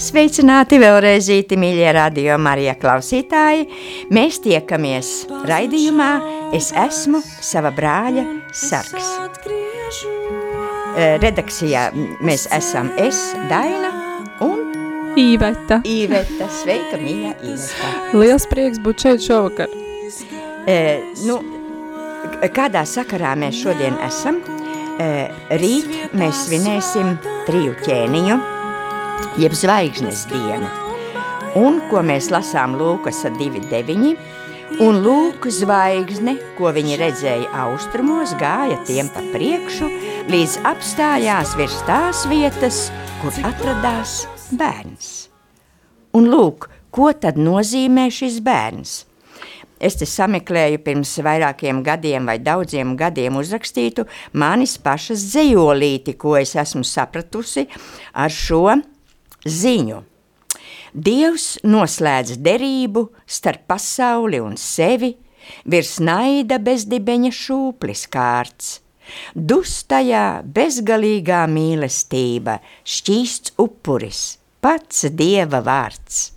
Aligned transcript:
Sveicināti 0.00 0.78
vēlreiz, 0.80 1.28
mīļie 1.60 1.90
radio 1.92 2.38
Marija 2.40 2.72
klausītāji! 2.80 3.66
Mēs 4.08 4.40
tiekamies 4.40 5.10
raidījumā 5.44 6.12
Es 6.56 6.72
esmu 6.74 7.20
sava 7.22 7.70
brāļa 7.70 8.24
sargs. 8.56 9.10
Redakcijā 11.22 11.84
mēs 12.26 12.48
esam 12.56 12.90
es, 12.98 13.20
Daina 13.50 13.92
un 14.42 14.64
Īveta. 15.20 15.78
Īveta. 15.86 16.48
Sveika, 16.62 16.98
mīļa 16.98 17.34
Īveta. 17.52 17.92
Liels 18.18 18.46
prieks 18.50 18.82
būt 18.82 19.04
šeit 19.06 19.22
šovakar. 19.28 19.70
E, 20.66 20.78
nu, 21.28 21.38
kādā 22.56 22.82
sakarā 22.88 23.36
mēs 23.38 23.60
šodien 23.62 24.00
esam? 24.06 24.40
E, 24.98 25.28
rīt 25.60 26.16
mēs 26.18 26.46
svinēsim 26.48 27.14
triju 27.46 27.76
ķēniņu, 27.86 28.40
jeb 29.40 29.54
zvaigznes 29.56 30.26
dienu. 30.30 30.68
Un, 31.58 31.80
ko 31.90 32.02
mēs 32.06 32.28
lasām 32.30 32.76
Lūkasa 32.78 33.32
2.9, 33.34 34.14
un 34.78 35.00
lūk 35.02 35.48
zvaigzne, 35.50 36.36
ko 36.58 36.70
viņi 36.76 36.98
redzēja 37.00 37.50
austrumos, 37.64 38.36
gāja 38.38 38.78
tiem 38.86 39.10
pa 39.10 39.24
priekšu, 39.32 39.88
līdz 40.30 40.60
apstājās 40.70 41.56
virs 41.58 41.80
tās 41.88 42.22
vietas, 42.30 42.86
kur 43.20 43.34
atradās 43.46 44.24
bērns. 44.54 45.10
Un 46.14 46.30
lūk, 46.30 46.68
ko 46.94 47.10
tad 47.14 47.38
nozīmē 47.40 48.08
šis 48.14 48.40
bērns? 48.46 48.94
Es 49.80 49.96
te 49.96 50.04
sameklēju 50.04 50.82
pirms 50.84 51.14
vairākiem 51.24 51.80
gadiem 51.82 52.26
vai 52.28 52.36
daudziem 52.42 52.92
gadiem 53.00 53.38
uzrakstītu 53.40 54.04
manis 54.36 54.74
pašas 54.78 55.24
dzējolīti, 55.32 56.18
ko 56.20 56.34
es 56.36 56.52
esmu 56.60 56.84
sapratusi 56.84 57.64
ar 58.12 58.34
šo 58.34 58.76
ziņu. 59.46 60.02
Dievs 60.90 61.60
noslēdz 61.62 62.40
derību 62.42 63.06
starp 63.26 63.68
pasauli 63.70 64.40
un 64.42 64.56
sevi, 64.58 65.14
virs 65.64 65.98
naida 66.02 66.58
bezdibeņa 66.58 67.30
šūplis 67.34 68.06
kārts. 68.10 68.80
Dustajā 69.34 70.42
bezgalīgā 70.46 71.44
mīlestība, 71.50 72.58
šķīsts 72.86 73.56
upuris, 73.58 74.38
pats 74.62 75.06
Dieva 75.14 75.62
vārds. 75.66 76.30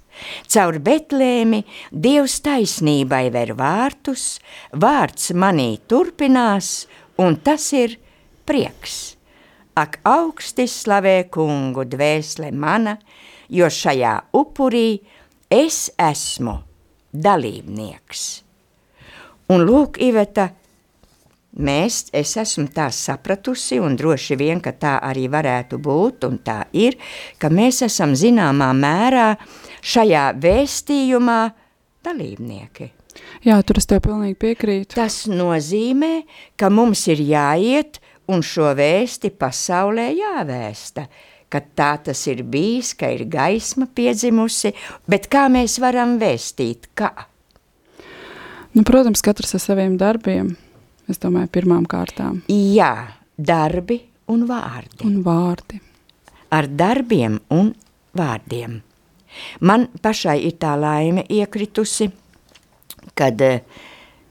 Caur 0.50 0.78
Betlēmi 0.78 1.64
Dievs 1.90 2.40
taisnībai 2.46 3.26
ver 3.34 3.56
vārtus, 3.58 4.38
vārds 4.72 5.34
manī 5.34 5.80
turpinās, 5.90 6.86
un 7.18 7.38
tas 7.42 7.72
ir 7.74 7.98
prieks. 8.46 9.16
Ak 9.74 9.98
augsti 10.06 10.68
slavē 10.70 11.24
kungu 11.34 11.86
dvēsle 11.90 12.52
mana, 12.54 12.98
jo 13.50 13.66
šajā 13.66 14.14
upurī 14.38 15.02
es 15.50 15.88
esmu 15.98 16.60
dalībnieks. 17.14 18.44
Un 19.54 19.66
lūk, 19.66 19.98
Iveta, 20.02 20.48
mēs, 21.58 22.08
es 22.14 22.36
esmu 22.42 22.68
tā 22.74 22.88
sapratusi, 22.94 23.80
un 23.82 23.98
droši 23.98 24.38
vien, 24.40 24.62
ka 24.64 24.74
tā 24.78 24.96
arī 25.04 25.26
varētu 25.32 25.82
būt, 25.82 26.30
un 26.30 26.40
tā 26.46 26.64
ir, 26.78 26.98
ka 27.42 27.50
mēs 27.54 27.84
esam 27.90 28.16
zināmā 28.18 28.72
mērā 28.78 29.34
šajā 29.82 30.32
vēstījumā 30.42 31.40
dalībnieki. 32.06 32.90
Jā, 33.46 33.60
tur 33.66 33.78
es 33.82 33.90
tev 33.90 34.02
pilnīgi 34.06 34.38
piekrītu. 34.42 34.96
Tas 34.96 35.24
nozīmē, 35.30 36.24
ka 36.58 36.72
mums 36.74 37.06
ir 37.12 37.22
jāiet 37.22 38.00
un 38.32 38.44
šo 38.46 38.72
vēsti 38.78 39.32
pasaulē 39.40 40.10
jāvēsta, 40.16 41.06
ka 41.52 41.62
tā 41.78 41.92
tas 42.08 42.24
ir 42.32 42.44
bijis, 42.50 42.94
ka 42.98 43.12
ir 43.14 43.26
gaisma 43.30 43.88
piedzimusi, 43.88 44.74
bet 45.10 45.30
kā 45.32 45.46
mēs 45.52 45.78
varam 45.84 46.18
vēstīt, 46.22 46.90
kā? 46.98 47.12
Nu, 48.74 48.82
protams, 48.88 49.22
katrs 49.22 49.54
ar 49.54 49.62
saviem 49.62 50.00
darbiem, 50.02 50.56
es 51.12 51.22
domāju, 51.22 51.52
pirmām 51.54 51.86
kārtām. 51.90 52.42
Jā, 52.50 52.96
darbi 53.38 54.00
un 54.34 54.48
vārdi. 54.50 55.04
Un 55.06 55.20
vārdi. 55.26 55.78
Ar 56.54 56.70
darbiem 56.70 57.38
un 57.54 57.72
vārdiem. 58.18 58.80
Man 59.66 59.88
pašai 60.02 60.40
ir 60.48 60.58
tā 60.62 60.74
laime 60.78 61.26
iekritusi, 61.30 62.10
kad 63.18 63.42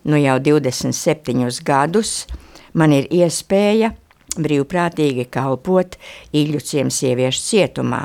nu 0.03 0.19
jau 0.19 0.37
27 0.43 1.63
gadus 1.67 2.25
man 2.79 2.95
ir 2.97 3.09
iespēja 3.13 3.93
brīvprātīgi 4.39 5.27
kalpot 5.33 5.99
Iļuciem 6.33 6.91
sieviešu 6.93 7.47
cietumā. 7.51 8.03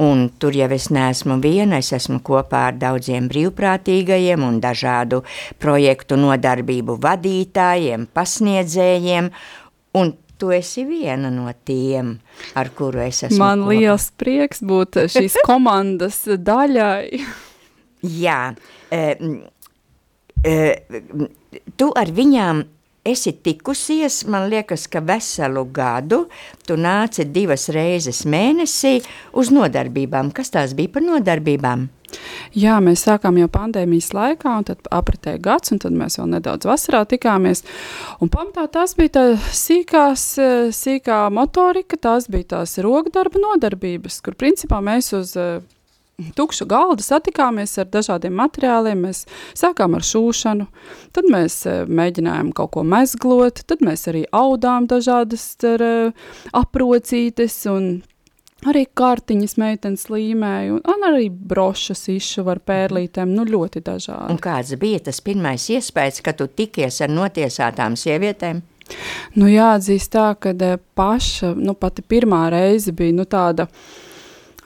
Un 0.00 0.28
tur 0.38 0.54
jau 0.54 0.68
es 0.70 0.86
neesmu 0.94 1.40
viena, 1.42 1.80
es 1.82 1.90
esmu 1.96 2.20
kopā 2.22 2.68
ar 2.68 2.76
daudziem 2.78 3.26
brīvprātīgajiem 3.32 4.44
un 4.46 4.60
dažādu 4.62 5.24
projektu 5.58 6.14
nodarbību 6.20 6.94
vadītājiem, 7.02 8.06
pasniedzējiem, 8.14 9.32
un 9.98 10.12
tu 10.40 10.54
esi 10.54 10.86
viena 10.88 11.28
no 11.34 11.50
tiem, 11.66 12.14
ar 12.56 12.70
kuru 12.78 13.02
es 13.04 13.24
esmu 13.26 13.42
Man 13.42 13.66
kopā. 13.66 13.74
liels 13.74 14.08
prieks 14.16 14.62
būt 14.62 15.02
šīs 15.10 15.40
komandas 15.50 16.22
daļai. 16.38 17.20
Jā, 18.06 18.40
e, 18.94 19.02
e, 20.46 20.54
tu 21.76 21.90
ar 21.98 22.14
viņām 22.14 22.62
esi 23.04 23.32
tikusies, 23.32 24.24
man 24.28 24.48
liekas, 24.50 24.86
ka 24.90 25.00
veselu 25.04 25.64
gadu 25.72 26.24
tu 26.66 26.76
nāci 26.76 27.24
divas 27.32 27.68
reizes 27.72 28.24
mēnesī 28.28 28.98
uz 29.32 29.52
nodarbībām. 29.54 30.34
Kas 30.36 30.52
tās 30.52 30.76
bija 30.76 30.92
par 30.96 31.06
nodarbībām? 31.06 31.88
Jā, 32.58 32.80
mēs 32.82 33.04
sākām 33.06 33.36
jau 33.38 33.46
pandēmijas 33.52 34.10
laikā, 34.16 34.54
un 34.58 34.66
tad 34.66 34.88
apritēja 34.90 35.38
gads, 35.42 35.70
un 35.70 35.78
tad 35.82 35.94
mēs 35.94 36.18
vēl 36.18 36.32
nedaudz 36.32 36.66
vasarā 36.66 37.04
tikāmies. 37.08 37.62
Un 38.20 38.32
pamatā 38.32 38.66
tās 38.74 38.96
bija 38.98 39.14
tā 39.14 39.24
sīkās, 39.38 40.24
sīkā 40.74 41.20
motorika, 41.34 42.00
tās 42.00 42.26
bija 42.30 42.56
tās 42.56 42.78
rokdarba 42.82 43.42
nodarbības, 43.42 44.18
kur 44.26 44.34
principā 44.38 44.82
mēs 44.82 45.12
uz 45.14 45.36
tukšu 46.36 46.66
galdu 46.70 47.04
satikāmies 47.04 47.76
ar 47.80 47.88
dažādiem 47.92 48.36
materiāliem. 48.40 49.06
Mēs 49.08 49.24
sākām 49.58 49.96
ar 49.98 50.06
šūšanu, 50.06 50.68
tad 51.16 51.30
mēs 51.32 51.62
mēģinājām 51.88 52.52
kaut 52.56 52.74
ko 52.76 52.84
mezglot, 52.86 53.64
tad 53.66 53.84
mēs 53.86 54.06
arī 54.10 54.26
audām 54.36 54.88
dažādas 54.90 55.52
ar, 55.68 55.84
aprocītes 56.56 57.62
un 57.70 57.90
arī 58.68 58.84
kārtiņas 58.96 59.56
meitenes 59.60 60.06
līmēja, 60.12 60.80
un 60.80 61.06
arī 61.08 61.30
brošas 61.30 62.06
izšu 62.12 62.44
ar 62.52 62.60
pērlītēm, 62.66 63.32
nu 63.36 63.46
ļoti 63.48 63.82
dažādi. 63.86 64.34
Un 64.34 64.40
kāds 64.42 64.74
bija 64.80 65.00
tas 65.08 65.22
pirmais 65.24 65.68
iespējas, 65.72 66.20
kad 66.24 66.40
tu 66.40 66.48
tikies 66.48 67.00
ar 67.04 67.12
notiesātām 67.14 67.96
sievietēm? 68.00 68.62
Nu 69.38 69.46
jāatzīst 69.46 70.12
tā, 70.12 70.32
ka 70.34 70.52
paša, 70.98 71.54
nu 71.54 71.76
pati 71.78 72.02
pirmā 72.02 72.48
reize 72.52 72.92
bija, 72.96 73.14
nu 73.20 73.26
tāda, 73.30 73.68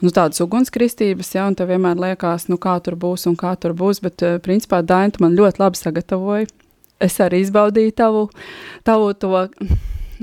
nu, 0.01 0.11
tādas 0.11 0.41
ugunskristības, 0.43 1.33
ja, 1.37 1.45
un 1.49 1.55
tev 1.57 1.71
vienmēr 1.71 1.99
liekas, 2.01 2.49
nu, 2.51 2.59
kā 2.61 2.77
tur 2.83 2.97
būs 2.99 3.27
un 3.29 3.37
kā 3.39 3.55
tur 3.59 3.75
būs, 3.77 4.01
bet, 4.03 4.23
principā, 4.45 4.81
Dainta 4.83 5.23
man 5.23 5.37
ļoti 5.37 5.61
labi 5.61 5.79
sagatavoja. 5.79 6.49
Es 7.03 7.17
arī 7.19 7.41
izbaudīju 7.43 7.91
tavu, 7.95 8.27
tavu 8.87 9.09
to, 9.19 9.47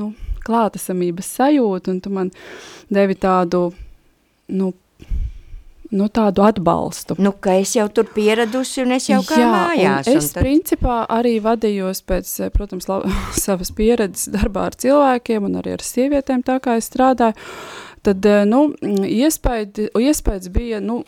nu, 0.00 0.12
klātesamības 0.46 1.34
sajūtu, 1.38 1.92
un 1.92 2.00
tu 2.02 2.12
man 2.12 2.30
devi 2.92 3.16
tādu, 3.20 3.66
nu, 4.52 4.72
nu, 5.92 6.08
tādu 6.08 6.44
atbalstu. 6.46 7.18
Nu, 7.20 7.34
ka 7.36 7.58
es 7.60 7.74
jau 7.76 7.86
tur 7.92 8.08
pieradusi 8.14 8.86
un 8.86 8.96
es 8.96 9.10
jau 9.10 9.20
kā 9.28 9.38
Jā, 9.42 9.50
mājās. 9.52 10.08
es 10.08 10.32
tad... 10.32 10.42
principā 10.46 11.02
arī 11.12 11.36
vadījos 11.44 12.02
pēc, 12.08 12.32
protams, 12.56 12.88
la, 12.88 13.02
savas 13.44 13.72
pieredzes 13.76 14.32
darbā 14.32 14.70
ar 14.70 14.78
cilvēkiem 14.80 15.48
un 15.48 15.60
arī 15.60 15.76
ar 15.76 15.86
sievietēm, 15.86 16.44
tā 16.48 16.58
kā 16.64 16.78
es 16.80 16.88
strādāju, 16.90 17.36
tad, 18.06 18.26
nu, 18.48 18.66
iespēja, 19.06 19.88
iespējas 19.98 20.50
bija, 20.52 20.80
nu, 20.84 21.02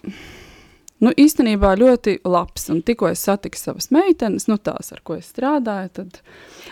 nu, 1.04 1.12
īstenībā 1.12 1.74
ļoti 1.80 2.18
labs, 2.26 2.68
un 2.72 2.82
tikko 2.86 3.10
es 3.12 3.24
satiku 3.26 3.60
savas 3.60 3.90
meitenes, 3.94 4.48
nu, 4.50 4.58
tās, 4.58 4.92
ar 4.94 5.02
ko 5.06 5.18
es 5.18 5.30
strādāju, 5.32 5.92
tad 6.00 6.20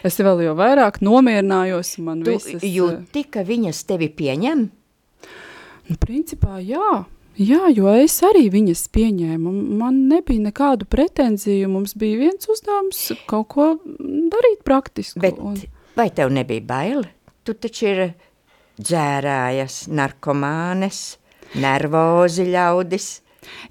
es 0.07 0.21
vēl 0.21 0.45
jau 0.47 0.55
vairāk 0.59 1.03
nomierinājos, 1.05 1.97
man 2.05 2.23
Tu 2.27 2.37
visas... 2.37 2.63
jūti, 2.67 3.27
ka 3.33 3.45
viņas 3.49 3.83
tevi 3.91 4.13
pieņem? 4.23 4.69
Nu, 5.91 5.99
principā, 6.01 6.61
jā. 6.63 7.05
Jā, 7.41 7.71
jo 7.73 7.89
es 7.97 8.19
arī 8.29 8.45
viņas 8.53 8.85
pieņēmu. 8.93 9.53
Man 9.81 10.03
nebija 10.11 10.51
nekādu 10.51 10.85
pretenziju. 10.93 11.71
Mums 11.73 11.95
bija 11.97 12.19
viens 12.21 12.49
uzdevums 12.53 13.01
kaut 13.31 13.49
ko 13.55 13.69
darīt 13.97 14.61
praktisku. 14.67 15.23
Bet 15.23 15.41
un... 15.41 15.57
vai 15.97 16.11
tev 16.13 16.33
nebija 16.35 16.65
bail? 16.69 17.07
Tu 17.43 17.57
taču 17.57 17.89
ir 17.89 18.03
dzērājas, 18.81 19.87
narkomānes, 19.93 21.03
nervozi 21.61 22.49
ļaudis. 22.53 23.13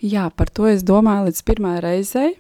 Jā, 0.03 0.27
par 0.35 0.51
to 0.53 0.67
es 0.69 0.85
domāju 0.85 1.29
līdz 1.29 1.43
pirmā 1.47 1.75
reizei. 1.83 2.35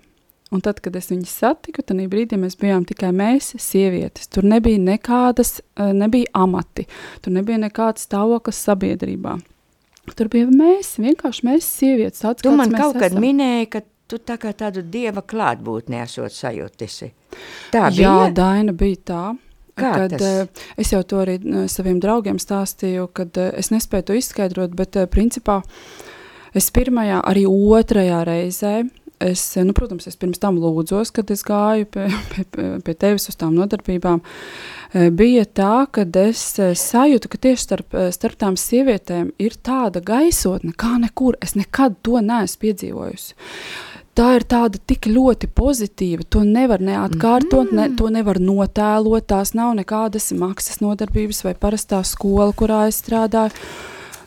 Un 0.51 0.59
tad, 0.59 0.81
kad 0.83 0.95
es 0.99 1.07
viņus 1.07 1.31
satiku, 1.31 1.79
tad 1.79 2.01
brīdī 2.11 2.35
mēs 2.35 2.57
bijām 2.59 2.83
tikai 2.83 3.13
mēs, 3.15 3.53
sievietes. 3.63 4.27
Tur 4.27 4.43
nebija 4.43 4.81
nekādas, 4.83 5.61
nebija 5.79 6.27
amati, 6.35 6.89
tur 7.23 7.37
nebija 7.37 7.61
nekāds 7.61 8.03
stāvoklis 8.03 8.59
sabiedrībā. 8.67 9.37
Tur 10.17 10.27
bija 10.33 10.49
mēs, 10.51 10.97
vienkārši 10.99 11.47
mēs, 11.47 11.69
sievietes. 11.79 12.25
Tāds, 12.25 12.43
tu 12.43 12.51
man 12.57 12.73
kaut 12.75 12.97
kad 12.97 13.13
esam. 13.13 13.23
minēji, 13.23 13.69
ka 13.71 13.83
tu 14.11 14.19
tā 14.19 14.35
kā 14.41 14.51
tādu 14.57 14.83
dieva 14.83 15.23
klātbūtni 15.23 16.01
esot 16.01 16.35
sajūtisi. 16.35 17.11
Tā 17.71 17.85
Jā, 17.87 17.93
bija? 17.95 18.33
Daina 18.35 18.75
bija 18.75 19.01
tā. 19.07 19.23
Kā 19.77 19.91
kad, 19.95 20.15
tas? 20.15 20.21
eh, 20.21 20.47
Es 20.77 20.91
jau 20.93 21.01
to 21.03 21.21
arī 21.23 21.37
eh, 21.39 21.67
saviem 21.71 21.99
draugiem 22.03 22.39
stāstīju, 22.41 23.09
kad 23.15 23.37
eh, 23.39 23.51
es 23.59 23.71
nespēju 23.71 24.09
to 24.09 24.17
izskaidrot, 24.19 24.75
bet 24.77 24.97
principā 25.13 25.61
es 26.53 26.71
pirmajā, 26.75 27.21
arī 27.23 27.45
otrajā 27.47 28.23
reizē, 28.27 28.73
es, 29.21 29.43
nu, 29.55 29.71
protams, 29.77 30.07
es 30.09 30.17
pirms 30.19 30.41
tam 30.41 30.57
lūdzos, 30.59 31.13
kad 31.15 31.29
es 31.31 31.45
gāju 31.47 31.87
pie, 31.93 32.07
pie, 32.33 32.45
pie, 32.83 32.95
tevis 32.99 33.29
uz 33.31 33.37
tām 33.39 33.55
nodarbībām, 33.55 34.19
bija 35.15 35.45
tā, 35.45 35.85
ka 35.93 36.03
es 36.25 36.43
sajūtu, 36.81 37.31
ka 37.31 37.39
tieši 37.45 37.63
starp, 37.63 37.95
starp 38.11 38.35
tām 38.41 38.57
sievietēm 38.59 39.31
ir 39.39 39.55
tāda 39.63 40.01
gaisotne, 40.03 40.73
kā 40.75 40.97
nekur. 40.99 41.37
Es 41.39 41.55
nekad 41.55 42.01
to 42.03 42.19
neesmu 42.19 42.65
piedzīvojusi. 42.65 43.37
Tā 44.17 44.33
ir 44.35 44.43
tāda 44.43 44.79
tik 44.91 45.07
ļoti 45.07 45.47
pozitīva. 45.55 46.25
To 46.35 46.43
nevar 46.43 46.83
neatkārtot, 46.83 47.71
ne, 47.75 47.87
to 47.95 48.09
nevar 48.11 48.41
notēlot. 48.43 49.29
Tās 49.31 49.53
nav 49.55 49.71
nekādas 49.77 50.33
maksas 50.35 50.81
nodarbības 50.83 51.45
vai 51.47 51.55
parastā 51.55 52.01
skola, 52.07 52.51
kurā 52.57 52.83
es 52.89 52.99
strādāju. 52.99 53.55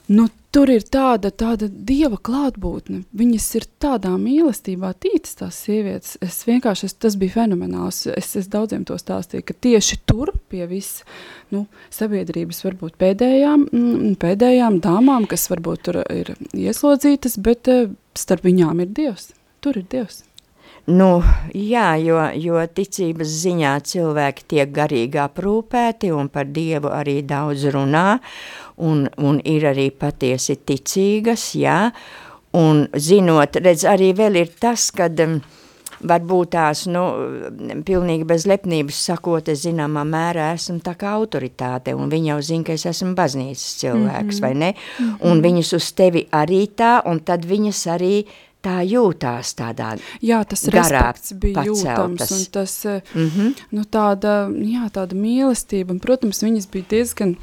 Nu, 0.09 0.27
tur 0.55 0.71
ir 0.71 0.87
tāda, 0.89 1.29
tāda 1.35 1.69
dieva 1.69 2.17
klātbūtne. 2.17 3.03
Viņas 3.17 3.51
ir 3.59 3.69
tādā 3.83 4.15
mīlestībā, 4.21 4.95
tītas 5.05 5.37
tās 5.41 5.61
sievietes. 5.67 6.17
Es 6.25 6.41
vienkārši, 6.49 6.89
es, 6.89 6.97
tas 7.05 7.19
bija 7.21 7.37
fenomenāls. 7.41 8.05
Es, 8.13 8.33
es 8.41 8.49
daudziem 8.53 8.85
to 8.89 8.97
stāstīju, 9.01 9.45
ka 9.49 9.57
tieši 9.67 10.01
tur 10.09 10.33
pie 10.53 10.65
visas 10.71 11.05
nu, 11.53 11.67
sabiedrības, 11.93 12.65
varbūt 12.65 12.97
pēdējām, 13.01 13.69
mm, 13.69 14.19
pēdējām 14.23 14.81
dāmām, 14.85 15.29
kas 15.29 15.49
varbūt 15.53 15.89
tur 15.89 16.03
ir 16.09 16.35
ieslodzītas, 16.53 17.41
bet 17.45 17.73
eh, 17.73 17.89
starp 18.17 18.47
viņām 18.49 18.85
ir 18.85 18.95
Dievs. 18.95 19.33
Tur 19.65 19.81
ir 19.81 19.87
Dievs. 19.89 20.25
Nu, 20.85 21.23
jā, 21.57 21.95
jo, 21.97 22.19
jo 22.37 22.61
ticības 22.77 23.31
ziņā 23.41 23.71
cilvēki 23.89 24.45
tiek 24.53 24.75
garīgi 24.77 25.17
aprūpēti 25.23 26.11
un 26.13 26.29
par 26.29 26.51
Dievu 26.53 26.91
arī 26.93 27.23
daudz 27.25 27.65
runā 27.73 28.19
un, 28.85 29.07
un 29.17 29.41
ir 29.49 29.65
arī 29.71 29.89
patiesi 29.97 30.59
ticīgas, 30.61 31.55
jā, 31.57 31.79
un 32.61 32.85
zinot, 33.01 33.57
redz, 33.65 33.87
arī 33.89 34.13
vēl 34.19 34.43
ir 34.43 34.53
tas, 34.61 34.91
kad 34.93 35.25
varbūt 36.05 36.53
tās, 36.53 36.85
nu, 36.93 37.07
pilnīgi 37.89 38.29
bez 38.29 38.45
lepnības 38.51 39.01
sakot, 39.09 39.49
es 39.49 39.65
zināmā 39.65 40.05
mērā 40.05 40.53
esmu 40.59 40.83
tā 40.85 40.99
kā 41.01 41.17
autoritāte, 41.17 41.97
un 41.97 42.13
viņi 42.13 42.35
jau 42.35 42.41
zina, 42.53 42.69
ka 42.69 42.77
es 42.77 42.85
esmu 42.93 43.15
baznīcas 43.17 43.79
cilvēks, 43.81 44.37
mm 44.37 44.37
-hmm. 44.37 44.41
vai 44.43 44.55
ne? 44.55 44.75
Mm 44.75 45.07
-hmm. 45.07 45.31
Un 45.31 45.43
viņas 45.43 45.77
uz 45.77 45.93
tevi 45.93 46.27
arī 46.31 46.67
tā, 46.77 47.01
un 47.07 47.21
tad 47.21 47.47
viņas 47.47 47.87
arī 47.97 48.27
tā 48.65 48.81
jūtās 48.89 49.55
tādā 49.59 49.95
Jā, 50.25 50.43
tas 50.49 50.67
garā 50.73 51.07
bija 51.41 51.67
jūtams, 51.69 52.21
paceltas. 52.21 52.37
un 52.37 52.45
tas, 52.53 52.85
eh, 52.85 53.01
Mm 53.15 53.31
-hmm. 53.31 53.55
nu, 53.71 53.83
tāda, 53.85 54.49
jā, 54.51 54.91
tāda 54.91 55.15
mīlestība, 55.15 55.91
un, 55.91 55.99
protams, 56.01 56.43
viņas 56.43 56.71
bija 56.71 56.85
diezgan, 56.91 57.37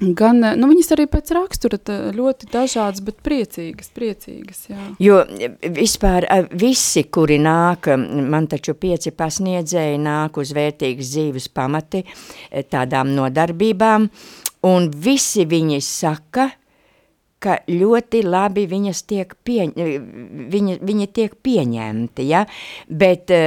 gan, 0.00 0.44
eh, 0.44 0.56
nu, 0.56 0.68
viņas 0.68 0.92
arī 0.96 1.06
pēc 1.06 1.34
rakstura 1.34 1.78
ļoti 2.12 2.46
dažādas, 2.52 3.00
bet 3.04 3.16
priecīgas, 3.22 3.90
priecīgas, 3.94 4.68
jā. 4.68 4.96
Jo 4.98 5.24
vispār 5.62 6.26
a, 6.28 6.42
visi, 6.42 7.04
kuri 7.04 7.38
nāk, 7.38 7.96
man 8.30 8.46
taču 8.46 8.74
pieci 8.74 9.10
pasniedzēji 9.10 9.98
nāk 9.98 10.38
uz 10.38 10.52
vērtīgas 10.52 11.10
dzīves 11.10 11.48
pamati 11.48 12.04
tādām 12.70 13.14
nodarbībām, 13.14 14.08
un 14.62 14.90
visi 14.90 15.44
viņi 15.44 15.80
saka, 15.80 16.50
ka 17.42 17.58
ļoti 17.68 18.22
labi 18.26 18.66
viņas 18.70 19.04
tiek 19.10 19.34
pieņ, 19.46 19.74
viņa, 20.52 20.78
viņi 20.82 21.08
tiek 21.14 21.34
pieņemti, 21.42 22.26
ja? 22.30 22.44
bet 22.88 23.32
e, 23.34 23.42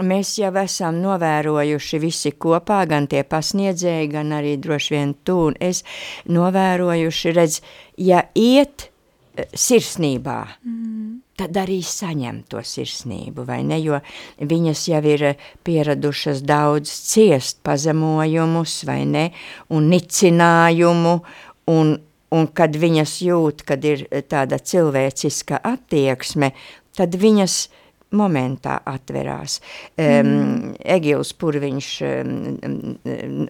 mēs 0.00 0.36
jau 0.40 0.52
esam 0.62 1.00
novērojuši 1.02 2.00
visi 2.02 2.32
kopā, 2.40 2.82
gan 2.88 3.08
tie 3.10 3.24
pasniedzēji, 3.28 4.12
gan 4.12 4.32
arī 4.36 4.56
droši 4.60 4.94
vien 4.96 5.16
tu 5.24 5.38
un 5.48 5.58
es 5.60 5.82
novērojuši, 6.32 7.34
redz, 7.36 7.60
ja 8.00 8.22
iet 8.38 8.88
e, 8.88 9.48
sirsnībā, 9.48 10.38
mm. 10.64 11.10
tad 11.40 11.60
arī 11.64 11.80
saņem 11.84 12.44
to 12.52 12.62
sirsnību, 12.64 13.46
vai 13.48 13.62
ne, 13.68 13.80
jo 13.82 14.00
viņas 14.40 14.86
jau 14.92 15.02
ir 15.12 15.26
e, 15.32 15.34
pieradušas 15.64 16.44
daudz 16.48 16.92
ciest 17.12 17.60
pazemojumus, 17.66 18.82
vai 18.88 19.02
ne, 19.08 19.28
un 19.72 19.92
nicinājumu, 19.92 21.18
un, 21.72 21.94
un 22.32 22.48
kad 22.56 22.76
viņas 22.78 23.18
jūt, 23.26 23.62
kad 23.68 23.84
ir 23.84 24.06
e, 24.08 24.22
tāda 24.24 24.58
cilvēciska 24.58 25.60
attieksme, 25.72 26.52
tad 26.96 27.16
viņas 27.20 27.62
momentā 28.12 28.76
atverās. 28.88 29.58
Um, 29.96 30.04
mm. 30.04 30.74
Egils 30.96 31.32
Purviņš 31.40 31.88
um, 32.04 32.34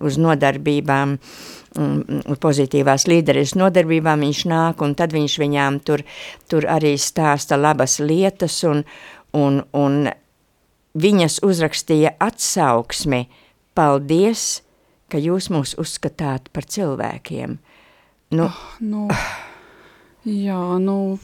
uz 0.07 0.19
nodarbībām, 0.23 1.17
um, 1.19 1.97
pozitīvās 2.43 3.09
līderes 3.11 3.57
nodarbībām 3.59 4.23
viņš 4.27 4.45
nāk, 4.53 4.85
un 4.87 4.95
tad 4.99 5.15
viņš 5.17 5.39
viņām 5.43 5.81
tur, 5.87 6.05
tur 6.47 6.69
arī 6.71 6.95
stāsta 6.95 7.59
labas 7.59 7.99
lietas, 8.03 8.61
un, 8.69 8.85
un, 9.35 9.63
un 9.75 10.05
viņas 10.95 11.41
uzrakstīja 11.47 12.17
atsauksmi, 12.23 13.25
paldies, 13.75 14.63
ka 15.11 15.21
jūs 15.21 15.51
mūs 15.53 15.75
uzskatāt 15.81 16.49
par 16.55 16.69
cilvēkiem. 16.69 17.59
Nu, 18.33 18.49
Nu, 18.81 19.07
jā, 20.25 20.59
nu, 20.83 21.19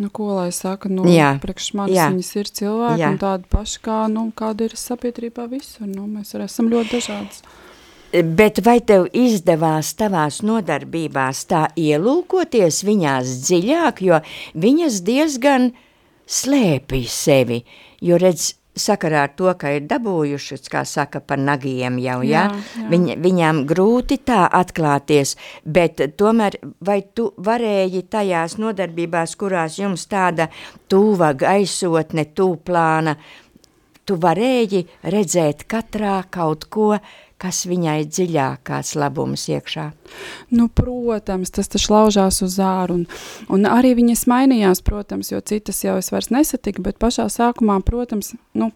nu, 0.00 0.10
ko 0.12 0.34
lai 0.34 0.50
saka, 0.52 0.90
nu, 0.92 1.04
Jā, 1.08 1.34
priekš 1.42 1.72
manis 1.78 1.96
jā. 1.96 2.08
viņas 2.12 2.30
ir 2.40 2.52
cilvēki, 2.60 3.00
Jā. 3.02 3.10
un 3.12 3.18
tādi 3.20 3.48
paši, 3.52 3.80
kā, 3.84 3.98
nu, 4.12 4.28
kāda 4.36 4.68
ir 4.68 4.76
sabiedrībā 4.80 5.46
visur, 5.50 5.88
nu, 5.88 6.06
mēs 6.10 6.34
arī 6.36 6.48
esam 6.48 6.70
ļoti 6.72 6.96
dažādas. 6.98 7.42
Bet 8.10 8.58
vai 8.66 8.80
tev 8.82 9.06
izdevās 9.14 9.92
tavās 9.94 10.40
nodarbībās 10.42 11.44
tā 11.46 11.68
ielūkoties 11.78 12.80
viņās 12.88 13.36
dziļāk, 13.46 14.02
jo 14.02 14.18
viņas 14.58 14.96
diezgan 15.06 15.70
slēpj 16.26 17.04
sevi, 17.06 17.60
jo 18.02 18.18
redz, 18.18 18.56
sakarā 18.78 19.24
ar 19.26 19.32
to, 19.36 19.50
ka 19.58 19.72
ir 19.76 19.86
dabūjušas, 19.90 20.68
kā 20.70 20.84
saka, 20.88 21.20
par 21.20 21.40
nagiem 21.42 21.98
jau, 22.02 22.20
ja? 22.26 22.46
Jā, 22.46 22.60
jā. 22.78 22.86
Viņ, 22.92 23.06
viņām 23.24 23.62
grūti 23.70 24.20
tā 24.26 24.44
atklāties, 24.60 25.36
bet 25.64 26.02
tomēr 26.20 26.58
vai 26.86 27.00
tu 27.14 27.30
varēji 27.36 28.04
tajās 28.10 28.58
nodarbībās, 28.62 29.36
kurās 29.40 29.78
jums 29.80 30.06
tāda 30.10 30.50
tuva 30.90 31.32
gaisotne, 31.38 32.28
tūplāna, 32.34 33.16
tu 34.06 34.18
varēji 34.20 34.86
redzēt 35.12 35.66
katrā 35.70 36.20
kaut 36.30 36.66
ko, 36.70 36.94
kas 37.40 37.62
viņai 37.70 38.04
dziļāk 38.08 38.62
kāds 38.68 38.94
labums 38.98 39.46
iekšā. 39.50 39.86
Nu, 40.52 40.68
protams, 40.68 41.52
tas 41.54 41.70
taču 41.72 41.94
laužās 41.94 42.42
uz 42.46 42.58
āru, 42.62 43.00
un, 43.00 43.06
un 43.52 43.66
arī 43.70 43.94
viņas 43.98 44.26
mainījās, 44.30 44.84
protams, 44.86 45.32
jo 45.32 45.40
citas 45.40 45.80
jau 45.84 45.96
es 46.00 46.12
vairs 46.12 46.30
nesatiku, 46.34 46.84
bet 46.84 47.00
pašā 47.02 47.28
sākumā, 47.32 47.80
protams, 47.86 48.34
nu, 48.58 48.70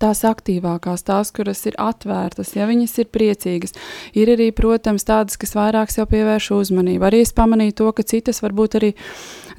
tās 0.00 0.22
aktīvākās, 0.26 1.04
tās, 1.06 1.30
kuras 1.34 1.62
ir 1.68 1.76
atvērtas, 1.80 2.52
ja 2.56 2.66
viņas 2.68 2.98
ir 3.02 3.10
priecīgas. 3.14 3.76
Ir 4.18 4.32
arī, 4.34 4.50
protams, 4.56 5.06
tādas, 5.06 5.38
kas 5.40 5.54
vairāk 5.56 5.92
sev 5.94 6.08
pievērš 6.12 6.50
uzmanību. 6.58 7.06
Arī 7.06 7.22
es 7.24 7.34
pamanīju 7.36 7.76
to, 7.80 7.90
ka 7.96 8.06
citas 8.06 8.42
varbūt 8.44 8.78
arī 8.80 8.92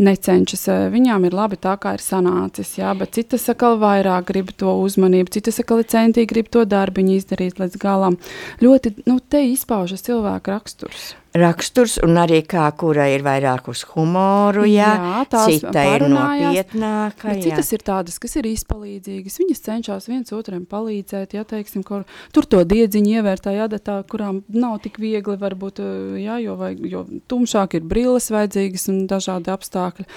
necenšas. 0.03 0.67
eh, 0.67 0.89
Viņām 0.93 1.25
ir 1.25 1.37
labi 1.37 1.57
tā, 1.57 1.77
kā 1.79 1.95
ir 1.97 2.03
sanācis, 2.03 2.77
jā, 2.77 2.93
bet 2.97 3.15
citas 3.17 3.47
atkal 3.49 3.79
vairāk 3.81 4.27
grib 4.31 4.51
to 4.57 4.73
uzmanību, 4.83 5.31
citas 5.31 5.59
atkal 5.59 5.83
centīgi 5.83 6.27
grib 6.33 6.51
to 6.53 6.65
darbiņu 6.65 7.17
izdarīt 7.17 7.59
līdz 7.59 7.79
galam. 7.81 8.17
Ļoti, 8.61 9.07
nu, 9.07 9.19
te 9.19 9.43
izpaužas 9.47 10.05
cilvēka 10.05 10.57
raksturs. 10.59 11.15
Raksturs 11.37 11.97
un 12.05 12.17
arī 12.19 12.39
kā, 12.47 12.65
kura 12.79 13.07
ir 13.11 13.23
vairāk 13.25 13.67
uz 13.71 13.83
humoru, 13.91 14.65
jā, 14.69 14.89
Jā, 14.97 15.23
tās 15.29 15.51
cita 15.51 15.83
ir 15.95 16.05
nopietnāka, 16.09 17.29
Bet 17.29 17.41
jā. 17.41 17.49
citas 17.49 17.71
ir 17.75 17.83
tādas, 17.85 18.17
kas 18.21 18.37
ir 18.39 18.47
izpalīdzīgas. 18.49 19.37
Viņas 19.41 19.63
cenšas 19.67 20.07
viens 20.09 20.33
otram 20.35 20.63
palīdzēt, 20.69 21.35
ja 21.37 21.43
teiksim, 21.47 21.83
kur, 21.87 22.05
tur 22.35 22.47
to 22.49 22.63
diedziņu 22.67 23.17
ievērtā 23.19 23.53
jādatā, 23.55 23.99
kurām 24.09 24.41
nav 24.53 24.79
tik 24.85 24.99
viegli, 25.01 25.37
varbūt, 25.41 25.81
eh, 25.83 26.21
jā, 26.23 26.39
jo, 26.43 26.55
vai, 26.59 26.73
jo 26.89 27.03
tumšāk 27.29 27.77
ir 27.79 27.85
brilles 27.87 28.31
vajadzīgas 28.33 28.87
un 28.93 29.03
dažādi 29.11 29.53
apstākļi. 29.53 30.07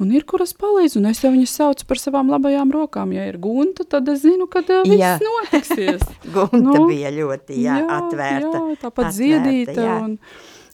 Un 0.00 0.14
ir, 0.16 0.24
kuras 0.28 0.54
palīdz, 0.56 0.96
un 1.00 1.10
es 1.10 1.20
jau 1.24 1.32
viņus 1.34 1.56
saucu 1.60 1.88
par 1.90 2.00
savām 2.00 2.30
labajām 2.32 2.72
rokām. 2.74 3.12
Ja 3.16 3.26
ir 3.28 3.40
gunta, 3.42 3.84
tad 3.84 4.08
es 4.08 4.22
zinu, 4.24 4.48
ka 4.50 4.62
uh, 4.64 4.86
Jā. 4.88 5.16
viss 5.18 5.26
notiksies. 5.26 6.06
Gunta 6.34 6.60
Nu, 6.60 6.86
bija 6.88 7.10
ļoti, 7.14 7.58
jā, 7.64 7.80
atvērta. 7.84 8.64
Jā, 8.70 8.78
tāpat 8.84 9.10
atvērta, 9.10 9.16
ziedīta 9.16 9.76
jā. 9.76 9.98
un 10.04 10.16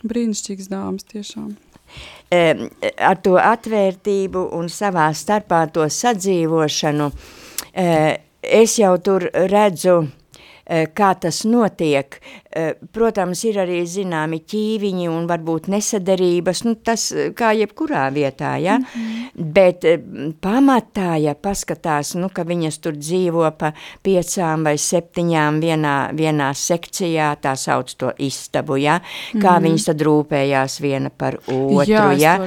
brīnišķīgs 0.04 0.68
dāmas 0.72 1.06
tiešām. 1.08 1.54
Ar 2.32 3.18
to 3.22 3.36
atvērtību 3.38 4.48
un 4.58 4.68
savā 4.72 5.06
starpā 5.14 5.62
to 5.72 5.86
sadzīvošanu, 5.86 7.10
eh, 7.72 8.18
es 8.42 8.78
jau 8.78 8.96
tur 8.98 9.30
redzu 9.32 10.00
kā 10.66 11.14
tas 11.20 11.44
notiek. 11.46 12.18
Protams, 12.92 13.42
ir 13.44 13.58
arī 13.60 13.82
zināmi 13.86 14.40
ķīviņi 14.48 15.08
un 15.12 15.26
varbūt 15.28 15.68
nesaderības, 15.70 16.62
nu 16.64 16.72
tas 16.80 17.04
kā 17.36 17.50
jebkurā 17.52 18.06
vietā, 18.14 18.54
ja? 18.56 18.78
Mm 18.78 18.84
-hmm. 18.84 19.52
bet 19.52 19.84
pamatā, 20.40 21.16
ja 21.20 21.34
paskatās, 21.34 22.14
nu, 22.14 22.28
ka 22.28 22.44
viņas 22.44 22.78
tur 22.80 22.96
dzīvo 22.96 23.50
pa 23.58 23.72
piecām 24.02 24.64
vai 24.64 24.78
septiņām 24.78 25.60
vienā, 25.60 26.10
vienā 26.16 26.54
sekcijā, 26.54 27.36
tā 27.42 27.56
sauc 27.56 27.94
to 27.94 28.12
istabu, 28.18 28.76
ja? 28.76 29.00
kā 29.32 29.36
mm 29.36 29.42
-hmm. 29.42 29.62
viņas 29.62 29.84
tad 29.84 30.00
rūpējās 30.00 30.80
viena 30.80 31.10
par 31.10 31.34
otru, 31.46 31.84
Jā, 31.86 32.12
ja? 32.18 32.38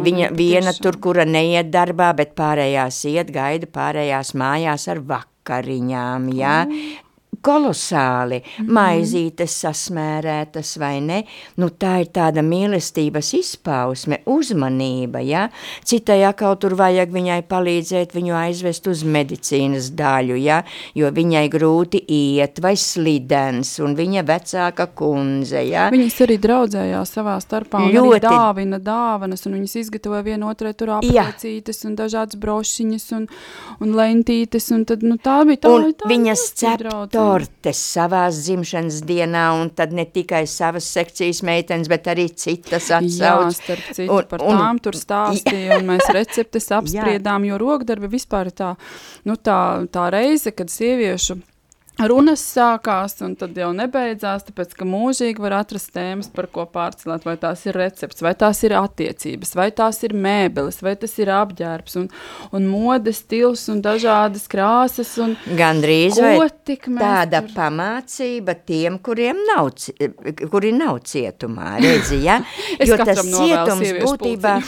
Viņa 0.00 0.28
viena 0.36 0.72
tiešām. 0.72 0.82
tur, 0.82 0.96
kura 1.00 1.24
neiet 1.24 1.70
darbā, 1.70 2.12
bet 2.14 2.34
pārējās 2.34 3.04
iet, 3.04 3.30
gaida 3.30 3.66
pārējās 3.66 4.34
mājās 4.34 4.88
ar 4.88 4.98
vakariņām, 4.98 6.28
ja? 6.34 6.64
Mm 6.64 7.03
kolosāli, 7.44 8.42
mm 8.42 8.72
maizītes 8.74 9.52
sasmērētas 9.62 10.74
vai 10.82 10.98
ne, 11.04 11.20
nu 11.60 11.68
tā 11.78 11.98
ir 12.02 12.10
tāda 12.14 12.42
mīlestības 12.44 13.30
izpausme, 13.38 14.20
uzmanība, 14.30 15.20
ja, 15.24 15.44
citai 15.86 16.20
atkal 16.26 16.56
tur 16.60 16.74
vajag 16.78 17.12
viņai 17.14 17.40
palīdzēt 17.48 18.14
viņu 18.16 18.34
aizvest 18.38 18.88
uz 18.90 19.04
medicīnas 19.06 19.90
daļu, 19.96 20.38
ja, 20.42 20.62
jo 20.98 21.10
viņai 21.14 21.44
grūti 21.52 22.00
iet 22.16 22.60
vai 22.64 22.74
slidens, 22.80 23.76
un 23.84 23.94
viņa 23.98 24.24
vecāka 24.26 24.88
kundze, 24.96 25.62
ja. 25.68 25.86
Viņas 25.94 26.18
arī 26.26 26.38
draudzējās 26.42 27.14
savā 27.18 27.36
starpā, 27.44 27.84
un 27.86 27.94
Ļoti... 27.94 28.16
arī 28.18 28.24
dāvina 28.26 28.80
dāvanas, 28.82 29.46
un 29.48 29.58
viņas 29.60 29.78
izgatavoja 29.84 30.24
vienotrai 30.32 30.74
tur 30.78 30.96
aprecītes, 30.98 31.84
un 31.88 31.96
dažādas 32.00 32.40
brošiņas, 32.40 33.06
un, 33.18 33.28
un 33.84 33.96
lentītes, 33.98 34.70
un 34.74 34.86
tad, 34.88 35.04
nu 35.06 35.18
tā 35.22 35.40
bija 35.48 35.64
tā, 35.66 35.74
un 35.74 35.94
tā, 35.94 36.10
viņas 36.10 36.46
cep 36.58 36.86
tortes 37.34 37.80
savās 37.94 38.40
dzimšanas 38.44 39.00
dienā, 39.06 39.44
un 39.60 39.70
tad 39.76 39.94
ne 39.96 40.06
tikai 40.06 40.44
savas 40.50 40.88
sekcijas 40.96 41.42
meitenes, 41.46 41.90
bet 41.90 42.10
arī 42.12 42.28
citas 42.30 42.90
atsauc. 42.94 43.48
Jā, 43.50 43.54
starp 43.56 43.88
citu, 43.90 44.10
un, 44.10 44.28
par 44.30 44.44
un, 44.44 44.60
tām 44.60 44.82
tur 44.84 44.98
stāstīja, 44.98 45.80
un 45.80 45.90
mēs 45.94 46.10
receptes 46.18 46.70
apspriedām, 46.74 47.46
jā. 47.46 47.54
jo 47.54 47.62
rokdarbi 47.64 48.12
vispār 48.14 48.52
ir 48.52 48.58
tā, 48.62 48.74
nu 49.28 49.36
tā, 49.40 49.58
tā 49.94 50.08
reize, 50.14 50.54
kad 50.54 50.72
sieviešu 50.72 51.40
runas 52.02 52.42
sākās, 52.42 53.14
un 53.24 53.34
tad 53.38 53.54
jau 53.58 53.70
nebeidzās, 53.76 54.44
tāpēc, 54.48 54.74
ka 54.78 54.86
mūžīgi 54.88 55.42
var 55.42 55.58
atrast 55.60 55.92
tēmas, 55.94 56.28
par 56.34 56.48
ko 56.52 56.66
pārcelāt, 56.70 57.24
vai 57.26 57.36
tās 57.40 57.62
ir 57.68 57.78
recepts, 57.78 58.22
vai 58.24 58.34
tās 58.38 58.62
ir 58.66 58.74
attiecības, 58.78 59.54
vai 59.58 59.68
tās 59.76 60.02
ir 60.06 60.16
mēbeles, 60.18 60.80
vai 60.84 60.96
tas 61.00 61.14
ir 61.22 61.30
apģērbs, 61.34 61.96
un, 62.02 62.10
un 62.56 62.68
modes 62.70 63.22
stils, 63.22 63.66
un 63.72 63.82
dažādas 63.84 64.48
krāsas, 64.50 65.14
un 65.22 65.36
Gandrīz 65.58 66.18
vai 66.22 66.36
tāda 66.98 67.44
tur... 67.44 67.54
pamācība 67.56 68.58
tiem, 68.66 68.98
kuriem 69.04 69.44
nav, 69.52 69.70
kuri 70.50 70.74
nav 70.74 71.02
cietumā, 71.06 71.76
redzi, 71.84 72.24
ja? 72.26 72.40
jo 72.82 72.98
tas 72.98 73.22
cietums 73.22 73.94
būtībā, 74.02 74.58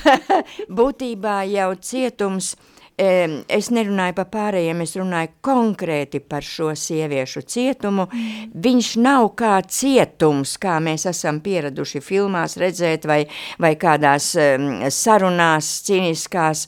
būtībā 0.80 1.42
jau 1.52 1.70
cietums, 1.78 2.56
es 2.96 3.68
nerunāju 3.74 4.16
par 4.16 4.28
pārējiem, 4.32 4.80
es 4.84 4.94
runāju 4.96 5.32
konkrēti 5.44 6.20
par 6.24 6.44
šo 6.46 6.70
sieviešu 6.76 7.42
cietumu. 7.44 8.08
Viņš 8.66 8.92
nav 9.04 9.28
kā 9.36 9.58
cietums, 9.68 10.56
kā 10.60 10.78
mēs 10.80 11.06
esam 11.10 11.42
pieraduši 11.44 12.00
filmās 12.04 12.56
redzēt 12.60 13.04
vai, 13.08 13.22
vai 13.60 13.74
kādās 13.80 14.32
sarunās 14.96 15.72
cīniskās, 15.86 16.66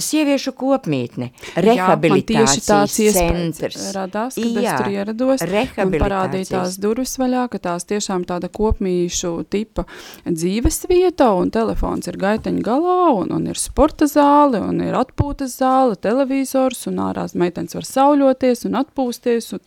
sieviešu 0.00 0.52
kopmītne, 0.58 1.30
rehabilitācijas 1.60 2.98
Jā, 2.98 3.12
centrs. 3.14 3.84
radās, 3.94 4.38
kad 4.38 4.58
Jā, 4.58 4.74
es 4.74 4.82
tur 4.82 4.90
ierados 4.90 5.44
un 5.44 5.94
parādīja 6.02 6.50
tās 6.50 6.78
durvis 6.82 7.14
vaļā, 7.20 7.46
ka 7.52 7.60
tās 7.68 7.86
tiešām 7.90 8.26
tāda 8.28 8.50
kopmīšu 8.52 9.32
tipa 9.52 9.86
dzīves 10.26 10.80
vieta 10.90 11.30
un 11.38 11.52
telefons 11.54 12.10
ir 12.10 12.18
gaiteņa 12.20 12.64
galā 12.66 12.98
un, 13.20 13.30
un 13.36 13.46
ir 13.50 13.60
sporta 13.60 14.08
zāle 14.10 14.62
un 14.64 14.82
ir 14.84 14.98
atpūtas 14.98 15.58
zāle, 15.60 15.98
televizors 16.00 16.86
un 16.90 17.02
ārās 17.06 17.36
meitenes 17.38 17.76
var 17.78 17.86
sauļoties 17.88 18.66
un 18.68 18.80
atpūsties 18.82 19.52
un, 19.54 19.62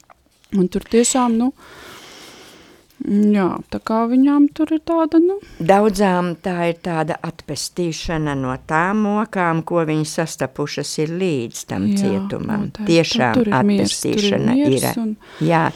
un 0.59 0.67
tur 0.71 0.83
tiešām, 0.91 1.39
nu, 1.39 1.53
Jā, 3.05 3.49
tā 3.69 3.77
kā 3.85 3.99
viņām 4.09 4.47
tur 4.57 4.71
ir 4.73 4.81
tāda, 4.87 5.19
nu... 5.21 5.37
Daudzām 5.61 6.31
tā 6.41 6.71
ir 6.71 6.79
tāda 6.81 7.19
atpestīšana 7.23 8.33
no 8.39 8.55
tām 8.67 9.03
mokām, 9.05 9.61
ko 9.61 9.83
viņi 9.85 10.07
sastapušas 10.09 10.95
ir 11.05 11.13
līdz 11.21 11.61
tam 11.69 11.85
jā, 11.91 11.99
cietumam. 12.01 12.67
Tā, 12.73 12.87
Tiešām 12.89 13.43
ir 13.43 13.53
atpestīšana 13.59 14.57
miers, 14.57 14.79
ir. 14.81 14.89
ir. 14.89 15.01
Un... 15.03 15.13
Jā. 15.45 15.67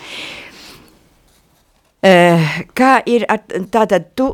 Uh, 2.01 2.51
kā 2.74 2.96
ir, 3.06 3.28
tātad 3.70 4.10
tu 4.18 4.32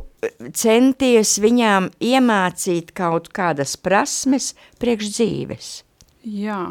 centies 0.55 1.35
viņām 1.43 1.91
iemācīt 1.99 2.95
kaut 2.95 3.27
kādas 3.35 3.75
prasmes 3.75 4.53
priekš 4.79 5.11
dzīves? 5.11 5.71
Jā, 6.27 6.61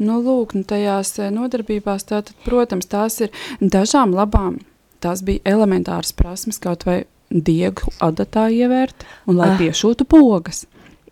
nu 0.00 0.22
lūk, 0.24 0.54
nu 0.56 0.68
tajās 0.68 1.16
eh, 1.20 1.32
nodarbībās 1.32 2.04
tātad, 2.08 2.36
protams, 2.44 2.88
tās 2.88 3.22
ir 3.24 3.32
dažām 3.60 4.12
labām 4.16 4.60
tās 5.04 5.22
bija 5.26 5.44
elementāras 5.56 6.12
prasmes, 6.16 6.60
kaut 6.62 6.86
vai 6.88 7.02
diegu 7.30 7.92
adatā 8.02 8.48
ievērt 8.52 9.04
un 9.28 9.38
lai 9.40 9.52
ah. 9.52 9.60
piešūtu 9.60 10.06
pogas. 10.08 10.64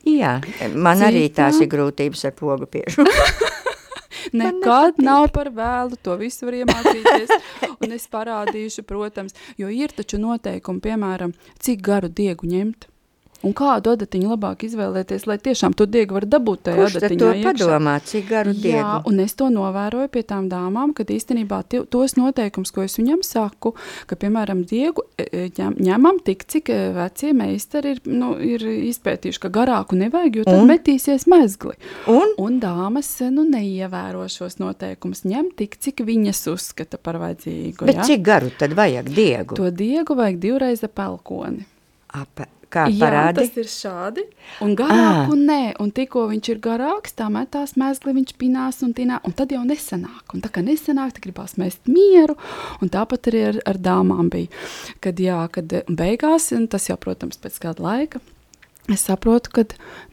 Jā, 0.06 0.38
man 0.72 1.00
Cita. 1.00 1.08
arī 1.08 1.24
tās 1.34 1.58
ir 1.60 1.70
grūtības 1.70 2.28
ar 2.28 2.34
pogu 2.38 2.68
piešūtu. 2.70 3.52
Nekad 4.40 4.98
nav 5.02 5.28
par 5.34 5.50
vēlu, 5.54 5.98
to 6.02 6.16
visu 6.18 6.48
var 6.48 6.56
iemācīties, 6.60 7.30
un 7.82 7.94
es 7.94 8.06
parādīšu, 8.10 8.82
protams, 8.86 9.36
jo 9.58 9.70
ir 9.70 9.94
taču 9.94 10.18
noteikumi, 10.22 10.82
piemēram, 10.82 11.34
cik 11.62 11.82
garu 11.86 12.10
diegu 12.10 12.48
ņemt, 12.50 12.88
Un 13.46 13.54
kādu 13.56 13.92
adatiņu 13.94 14.32
labāk 14.32 14.64
izvēlēties, 14.66 15.26
lai 15.30 15.36
tiešām 15.42 15.74
to 15.78 15.86
diegu 15.86 16.16
var 16.16 16.26
dabūt 16.26 16.64
tajā 16.66 16.86
adatiņā 16.88 17.20
to 17.20 17.28
iekšā? 17.30 17.46
padomā, 17.46 17.94
cik 18.02 18.28
garu 18.30 18.54
Jā, 18.54 18.60
diegu? 18.62 18.80
Jā, 18.80 18.94
un 19.10 19.20
es 19.22 19.36
to 19.38 19.48
novēroju 19.54 20.10
pie 20.12 20.22
tām 20.26 20.48
dāmām, 20.50 20.94
kad 20.96 21.10
īstenībā 21.14 21.60
tie, 21.70 21.82
tos 21.86 22.16
noteikums, 22.18 22.72
ko 22.74 22.82
es 22.86 22.98
viņam 22.98 23.22
saku, 23.26 23.76
ka, 24.10 24.18
piemēram, 24.18 24.64
diegu 24.66 25.04
e, 25.14 25.28
e, 25.28 25.44
ņem, 25.58 25.78
ņemam 25.86 26.18
tik, 26.26 26.42
cik 26.50 26.72
e, 26.74 26.80
vecie 26.96 27.30
meistari 27.36 27.94
ir, 27.94 28.02
nu, 28.10 28.32
ir 28.42 28.66
izpētījuši, 28.90 29.42
ka 29.46 29.52
garāku 29.54 29.98
nevajag, 30.00 30.40
jo 30.40 30.48
tad 30.48 30.60
un? 30.64 30.70
metīsies 30.72 31.28
mezgli. 31.30 31.76
Un? 32.10 32.34
Un 32.42 32.58
dāmas, 32.62 33.12
nu, 33.30 33.46
neievēro 33.46 34.26
šos 34.32 34.58
noteikumus, 34.62 35.22
ņem 35.28 35.52
tik, 35.58 35.78
cik 35.82 36.02
viņas 36.06 36.42
uzskata 36.50 36.98
par 36.98 37.20
vajadzīgu. 37.22 37.86
Bet 37.86 38.02
ja? 38.02 38.10
cik 38.10 38.26
garu 38.26 38.50
tad 38.58 38.74
vajag 38.76 39.14
diegu? 39.14 39.58
To 39.58 39.70
diegu 39.70 40.18
vajag 40.18 40.42
divreiz 40.42 40.82
pelkoni. 40.96 41.66
Apa, 42.16 42.46
Kā 42.72 42.86
parādi? 42.90 43.44
Jā, 43.44 43.48
tas 43.48 43.58
ir 43.60 43.68
šādi. 43.70 44.24
Un 44.64 44.74
garāk, 44.78 45.30
un 45.32 45.44
nē, 45.48 45.60
un 45.82 45.92
tikko 45.94 46.26
viņš 46.32 46.50
ir 46.52 46.60
garāks, 46.64 47.14
tā 47.18 47.28
metās 47.32 47.76
mēsli, 47.78 48.14
viņš 48.16 48.34
pinās 48.40 48.82
un 48.86 48.94
tinā, 48.96 49.20
un 49.26 49.34
tad 49.38 49.54
jau 49.54 49.62
nesanāk. 49.66 50.34
Un 50.34 50.44
tā 50.44 50.50
kā 50.52 50.64
nesanāk, 50.66 51.14
tad 51.16 51.26
gribās 51.28 51.56
mest 51.60 51.86
mieru, 51.90 52.36
un 52.82 52.92
tāpat 52.92 53.30
arī 53.30 53.44
ar, 53.52 53.60
ar 53.72 53.82
dāmām 53.88 54.30
bija. 54.32 54.50
Kad, 55.04 55.22
jā, 55.22 55.38
kad 55.54 55.78
beigās, 55.86 56.50
un 56.56 56.66
tas 56.72 56.90
jau, 56.90 56.98
protams, 57.00 57.38
pēc 57.42 57.60
kāda 57.62 57.86
laika, 57.86 58.22
Es 58.92 59.02
saprotu, 59.08 59.50
ka 59.50 59.64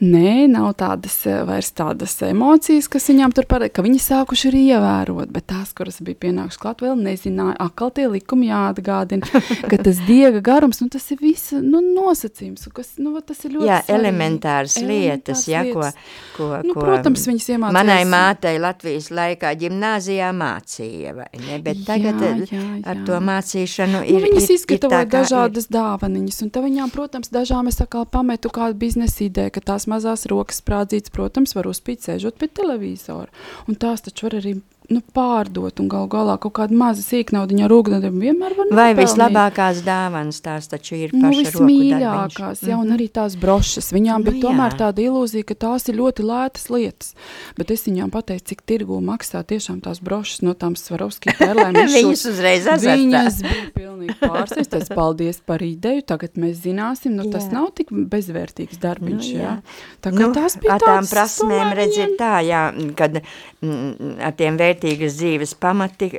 nē, 0.01 0.47
nav 0.49 0.71
tādas 0.79 1.19
eh, 1.29 1.43
vairs 1.45 1.69
tādas 1.77 2.15
emocijas, 2.25 2.87
kas 2.89 3.05
viņām 3.11 3.33
tur 3.37 3.45
parādās, 3.49 3.73
ka 3.75 3.83
viņi 3.85 3.99
sākuši 4.01 4.47
arī 4.49 4.61
ievērot, 4.73 5.29
bet 5.33 5.45
tās, 5.51 5.75
kuras 5.77 5.99
bija 6.01 6.17
pienākušas 6.25 6.61
klāt, 6.61 6.81
vēl 6.81 6.95
nezināja, 6.97 7.53
akal 7.61 7.91
tie 7.93 8.07
likumi 8.09 8.49
jāatgādina, 8.49 9.29
ka 9.69 9.77
tas 9.77 10.01
diega 10.07 10.41
garums, 10.45 10.81
nu 10.81 10.89
tas 10.93 11.05
ir 11.13 11.21
viss 11.21 11.53
nu, 11.53 11.83
nosacījums, 11.85 12.65
kas, 12.73 12.95
nu 12.97 13.13
tas 13.21 13.43
ir 13.45 13.53
ļoti 13.59 13.69
Jā, 13.69 13.77
svarīgi. 13.83 13.99
elementāras 13.99 14.79
lietas, 14.81 15.45
jā, 15.51 15.61
ko, 15.69 15.91
ko, 16.33 16.49
nu, 16.65 16.73
ko 16.73 16.87
protams, 16.87 17.27
viņas 17.29 17.49
iemācījās. 17.53 17.77
Manai 17.77 18.01
mātei 18.09 18.55
Latvijas 18.63 19.11
laikā 19.13 19.53
ģimnāzijā 19.61 20.31
mācīja, 20.33 21.13
vai 21.19 21.29
ne, 21.43 21.61
bet 21.61 21.85
tagad 21.85 22.25
jā, 22.25 22.33
jā, 22.41 22.49
jā. 22.57 22.81
ar 22.89 23.05
to 23.05 23.21
mācīšanu 23.29 23.99
nu, 23.99 24.03
ir, 24.09 24.17
nu, 24.25 24.33
viņas 24.33 24.51
izgatavoja 24.57 25.05
dažādas 25.19 25.69
ir. 25.69 25.75
dāvaniņas, 25.77 26.41
un 26.41 26.53
tā 26.57 26.65
viņām, 26.65 26.93
protams, 26.95 27.29
dažām 27.33 27.69
es 27.69 27.77
atkal 27.83 28.09
pametu, 28.09 28.49
kā 28.53 28.62
kāda 28.63 28.79
biznesa 28.79 29.25
ideja, 29.27 29.53
ka 29.53 29.63
tās 29.73 29.87
mazās 29.91 30.27
rokas 30.31 30.63
sprādzītas, 30.63 31.13
protams, 31.13 31.55
var 31.57 31.69
uzspīt 31.69 32.07
sēžot 32.07 32.39
pie 32.39 32.49
televizora. 32.49 33.29
Un 33.67 33.79
tās 33.79 34.05
taču 34.05 34.29
var 34.29 34.39
arī 34.39 34.57
nu, 34.91 34.99
pārdot 35.15 35.79
un 35.79 35.87
gal 35.91 36.07
galā 36.11 36.35
kaut 36.41 36.55
kādu 36.57 36.75
mazu 36.77 37.03
sīknaudiņu 37.05 37.63
ar 37.65 37.73
ūgnadiem 37.75 38.17
vienmēr 38.19 38.55
var 38.57 38.67
Vai 38.67 38.87
nopelnīt. 38.91 38.99
vislabākās 38.99 39.81
dāvanas 39.85 40.41
tās 40.43 40.67
taču 40.71 40.97
ir 40.97 41.13
nu, 41.15 41.23
paša 41.23 41.39
nu, 41.39 41.45
vismīļākās, 41.47 42.63
jā, 42.67 42.77
un 42.77 42.87
mhm. 42.87 42.95
arī 42.97 43.07
tās 43.15 43.37
brošas. 43.39 43.91
Viņām 43.95 44.23
nu, 44.23 44.31
bija 44.31 44.43
tomēr 44.47 44.75
jā. 44.75 44.79
tāda 44.83 45.05
ilūzija, 45.05 45.47
ka 45.49 45.57
tās 45.65 45.87
ir 45.87 45.99
ļoti 46.01 46.27
lētas 46.27 46.67
lietas. 46.73 47.13
Bet 47.59 47.71
es 47.75 47.85
viņām 47.87 48.11
pateicu, 48.13 48.45
cik 48.51 48.65
tirgu 48.67 48.99
maksā 49.03 49.43
tiešām 49.47 49.79
tās 49.85 50.03
brošas 50.03 50.43
no 50.43 50.55
tām 50.57 50.77
Svarovskī 50.79 51.35
pērlēm. 51.39 51.79
Viņas 51.97 52.27
uzreiz 52.33 52.67
azartā. 52.67 52.99
Viņas 52.99 53.41
bija 53.77 53.92
pilnīgi 54.03 54.31
pārsteigtas. 54.33 54.89
Paldies 54.93 55.39
par 55.45 55.63
ideju. 55.63 56.03
Tagad 56.13 56.37
mēs 56.39 56.61
zināsim, 56.63 57.15
nu 57.17 57.29
tas 57.31 57.47
jā. 57.47 57.53
nav 57.55 57.71
tik 57.77 57.91
bezvērtīgs 57.91 58.81
darbiņš, 58.83 59.29
nu, 59.29 59.39
jā. 59.39 59.53
jā. 59.53 59.55
Tā 60.03 60.13
kā 60.13 60.19
nu, 60.19 60.29
tās 60.35 60.57
bija 60.61 60.77
tām 60.83 61.07
prasmēm 61.09 61.73
redz 61.77 61.97
ir 62.01 62.13
tā, 62.19 62.35
jā, 62.45 62.65
kad 62.99 63.19
mm, 63.21 64.13
ar 64.27 64.35
tiem 64.39 64.59
vērtīgas 64.59 65.17
dzīves 65.19 65.55
pamati, 65.61 66.11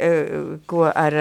ko 0.71 0.87
ar, 0.89 1.21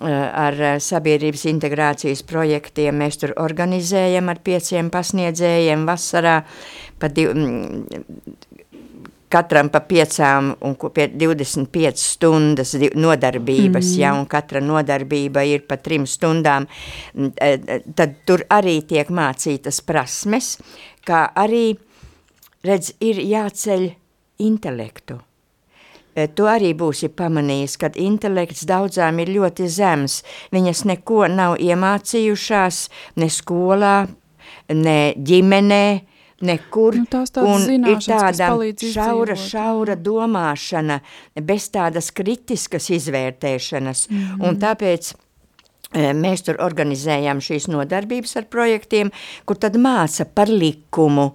ar 0.00 0.60
sabiedrības 0.82 1.46
integrācijas 1.50 2.24
projektiem 2.28 3.00
mēs 3.00 3.20
tur 3.22 3.34
organizējam 3.40 4.30
ar 4.32 4.42
pieciem 4.44 4.92
pasniedzējiem 4.92 5.86
vasarā, 5.88 6.40
pa 7.00 7.10
div, 7.12 7.34
katram 9.30 9.70
pa 9.70 9.82
piecām 9.86 10.52
un 10.66 10.74
pie 10.94 11.06
25 11.14 12.02
stundas 12.02 12.74
nodarbības, 12.74 13.92
mm. 13.92 14.00
ja, 14.00 14.12
un 14.18 14.26
katra 14.30 14.62
nodarbība 14.64 15.44
ir 15.46 15.64
pa 15.68 15.78
trim 15.80 16.06
stundām, 16.10 16.66
e, 17.14 17.30
e, 17.38 17.80
tad 17.96 18.18
tur 18.26 18.44
arī 18.50 18.80
tiek 18.90 19.10
mācītas 19.14 19.80
prasmes, 19.86 20.56
kā 21.06 21.28
arī, 21.38 21.72
redz, 22.66 22.94
ir 23.00 23.22
jāceļ 23.22 23.88
intelektu. 24.42 25.20
E, 26.10 26.26
tu 26.34 26.48
arī 26.50 26.72
būsi 26.74 27.12
pamanījis, 27.14 27.76
ka 27.78 27.92
intelekts 28.02 28.66
daudzām 28.66 29.22
ir 29.22 29.30
ļoti 29.36 29.68
zems. 29.70 30.20
Viņas 30.54 30.84
neko 30.90 31.28
nav 31.30 31.58
iemācījušās 31.62 32.82
ne 33.22 33.30
skolā, 33.30 33.96
ne 34.74 34.98
ģimenē, 35.14 35.84
nekur, 36.40 36.96
nu, 36.96 37.06
un 37.44 37.66
ir 37.90 37.98
tāda 38.04 38.50
šaura, 38.92 39.36
šaura 39.36 39.96
domāšana, 39.96 41.00
bez 41.44 41.68
tādas 41.74 42.10
kritiskas 42.16 42.90
izvērtēšanas, 42.90 44.06
mm 44.10 44.22
-hmm. 44.22 44.48
un 44.48 44.60
tāpēc 44.60 45.12
Mēs 45.90 46.44
tur 46.46 46.54
organizējam 46.62 47.40
šīs 47.42 47.64
nodarbības 47.66 48.36
ar 48.38 48.44
projektiem, 48.46 49.08
kur 49.42 49.58
tad 49.58 49.74
māca 49.74 50.22
par 50.22 50.46
likumu, 50.46 51.32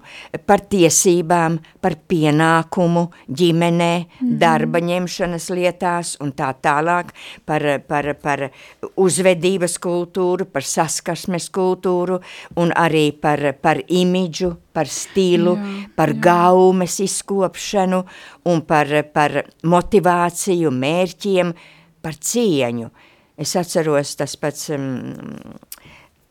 par 0.48 0.62
tiesībām, 0.72 1.58
par 1.84 1.98
pienākumu 2.08 3.02
ģimenē, 3.28 3.92
mm 3.98 4.06
-hmm. 4.06 4.38
darba 4.40 4.80
ņemšanas 4.80 5.50
lietās 5.52 6.16
un 6.24 6.32
tā 6.32 6.54
tālāk, 6.56 7.12
par, 7.44 7.62
par, 7.86 8.14
par 8.14 8.50
uzvedības 8.96 9.76
kultūru, 9.78 10.46
par 10.48 10.62
saskarsmes 10.62 11.50
kultūru 11.50 12.20
un 12.56 12.72
arī 12.72 13.12
par, 13.12 13.52
par 13.60 13.76
imidžu, 13.88 14.56
par 14.72 14.86
stilu, 14.88 15.56
jā, 15.56 15.88
par 15.96 16.08
jā. 16.08 16.20
gaumes 16.20 17.00
izkopšanu 17.00 18.04
un 18.44 18.62
par, 18.62 18.86
par 19.12 19.44
motivāciju, 19.62 20.70
mērķiem, 20.70 21.52
par 22.00 22.14
cieņu. 22.14 22.90
Es 23.36 23.52
atceros 23.56 24.14
tas 24.16 24.32
pats 24.40 24.70
um, 24.72 25.12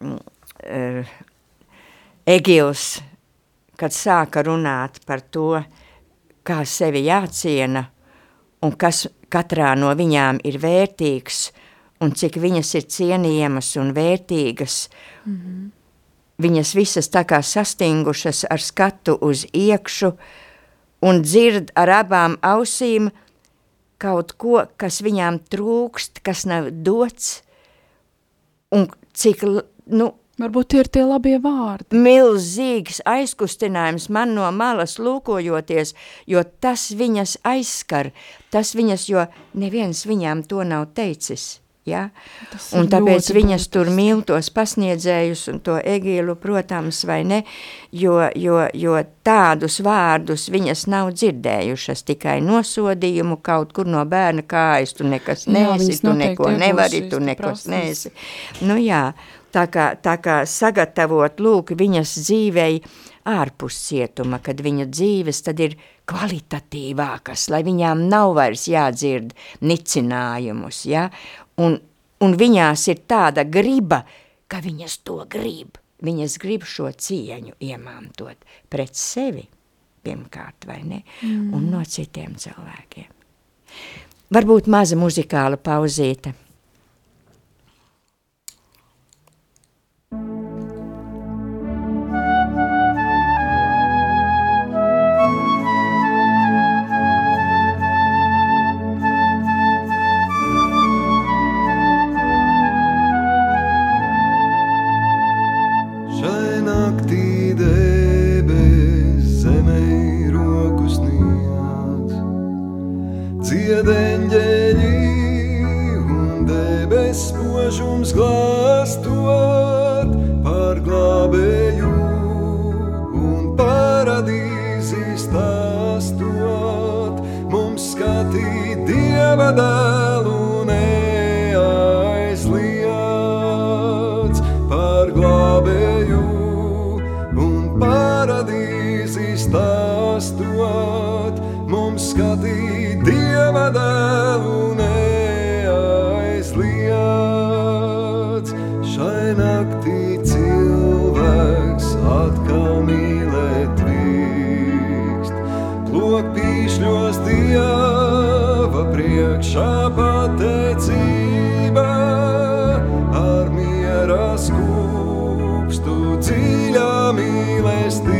uh, 0.01 1.11
Egils, 2.25 2.85
kad 3.77 3.93
sāka 3.93 4.41
runāt 4.45 5.03
par 5.05 5.21
to, 5.29 5.51
kā 6.45 6.63
sevi 6.65 7.03
jāciena 7.05 7.83
un 8.65 8.73
kas 8.73 9.03
katrā 9.29 9.75
no 9.77 9.91
viņām 9.93 10.39
ir 10.49 10.57
vērtīgs 10.61 11.43
un 12.01 12.13
cik 12.17 12.39
viņas 12.41 12.73
ir 12.79 12.87
cienījamas 12.95 13.69
un 13.81 13.93
vērtīgas. 13.93 14.89
Mm 15.25 15.35
-hmm. 15.35 15.69
Viņas 16.41 16.75
visas 16.75 17.09
tā 17.09 17.23
kā 17.23 17.41
sastingušas 17.41 18.45
ar 18.49 18.59
skatu 18.59 19.17
uz 19.21 19.45
iekšu 19.53 20.11
un 21.01 21.21
dzird 21.21 21.71
ar 21.75 21.89
abām 21.89 22.37
ausīm– 22.41 23.11
kaut 24.01 24.35
ko, 24.41 24.65
kas 24.77 25.01
viņām 25.05 25.41
trūkst, 25.51 26.21
kas 26.25 26.45
nav 26.49 26.69
dots, 26.85 27.39
un 28.75 28.89
cik, 29.15 29.43
nu, 29.91 30.13
Varbūt 30.35 30.67
tie 30.73 30.81
ir 30.83 30.87
tie 30.91 31.01
labie 31.07 31.37
vārdi. 31.39 31.95
Milzīgs 31.95 32.97
aizkustinājums 33.07 34.09
man 34.11 34.33
no 34.35 34.49
malas 34.51 34.97
lūkojoties, 34.99 35.93
jo 36.27 36.41
tas 36.59 36.89
viņas 36.91 37.37
aizskar, 37.47 38.09
tas 38.51 38.73
viņas, 38.75 39.05
jo 39.07 39.23
neviens 39.55 40.03
viņām 40.03 40.43
to 40.49 40.65
nav 40.67 40.89
teicis. 40.97 41.61
Ja? 41.85 42.07
Un 42.73 42.87
tāpēc 42.89 43.27
viņas 43.35 43.67
tur 43.69 43.91
mīl 43.93 44.23
tos 44.25 44.49
pasniedzējus 44.55 45.43
un 45.51 45.59
to 45.65 45.75
egīlu, 45.77 46.33
protams, 46.41 47.03
vai 47.05 47.19
ne, 47.29 47.43
jo, 47.93 48.15
jo, 48.33 48.63
jo 48.73 48.97
tādus 49.25 49.77
vārdus 49.85 50.47
viņas 50.53 50.87
nav 50.89 51.13
dzirdējušas, 51.13 52.01
tikai 52.09 52.39
nosodījumu 52.41 53.37
kaut 53.45 53.75
kur 53.77 53.85
no 53.85 54.01
bērna 54.09 54.41
kājas, 54.49 54.95
tu 54.97 55.05
nekas 55.05 55.45
neesi, 55.45 55.93
jā, 55.93 56.01
tu 56.07 56.17
neko 56.17 56.49
nevari, 56.57 57.05
tu 57.11 57.21
nekas 57.21 57.67
neesi. 57.69 58.15
Nu 58.65 58.79
jā, 58.81 59.11
tā 59.53 59.69
kā, 59.69 59.91
tā 60.01 60.17
kā 60.17 60.41
sagatavot, 60.49 61.37
lūk, 61.37 61.77
viņas 61.77 62.17
dzīvei 62.25 62.79
ārpus 63.25 63.77
cietuma, 63.87 64.41
kad 64.43 64.59
viņa 64.61 64.89
dzīves 64.89 65.41
tad 65.45 65.61
ir 65.63 65.77
kvalitatīvākas, 66.09 67.47
lai 67.53 67.63
viņām 67.65 68.05
nav 68.11 68.35
vairs 68.37 68.67
jādzird 68.69 69.33
nicinājumus, 69.65 70.83
ja? 70.89 71.07
Un, 71.61 71.79
un 72.23 72.37
viņās 72.39 72.87
ir 72.91 73.01
tāda 73.09 73.45
griba, 73.47 74.03
ka 74.47 74.61
viņas 74.63 74.99
to 75.07 75.21
grib. 75.29 75.79
Viņas 76.05 76.37
grib 76.43 76.65
šo 76.67 76.89
cieņu 76.91 77.55
iemantot 77.63 78.41
pret 78.69 78.97
sevi, 78.99 79.45
pirmkārt, 80.05 80.67
vai 80.67 80.81
ne, 80.83 81.01
mm. 81.23 81.53
un 81.55 81.69
no 81.71 81.81
citiem 81.87 82.35
cilvēkiem. 82.39 83.07
Varbūt 84.35 84.67
maza 84.71 84.97
muzikāla 84.99 85.57
pauzīte. 85.61 86.35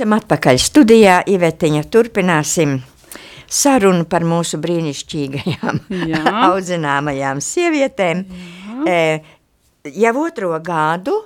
Esam 0.00 0.14
atpakaļ 0.16 0.56
studijā, 0.56 1.14
Ivetiņa, 1.28 1.82
turpināsim 1.92 2.78
sarunu 3.52 4.06
par 4.08 4.24
mūsu 4.24 4.56
brīnišķīgajām 4.62 5.80
Jā. 6.08 6.20
audzināmajām 6.46 7.42
sievietēm. 7.44 8.22
E, 8.88 8.96
jau 10.00 10.14
otro 10.22 10.54
gadu 10.64 11.18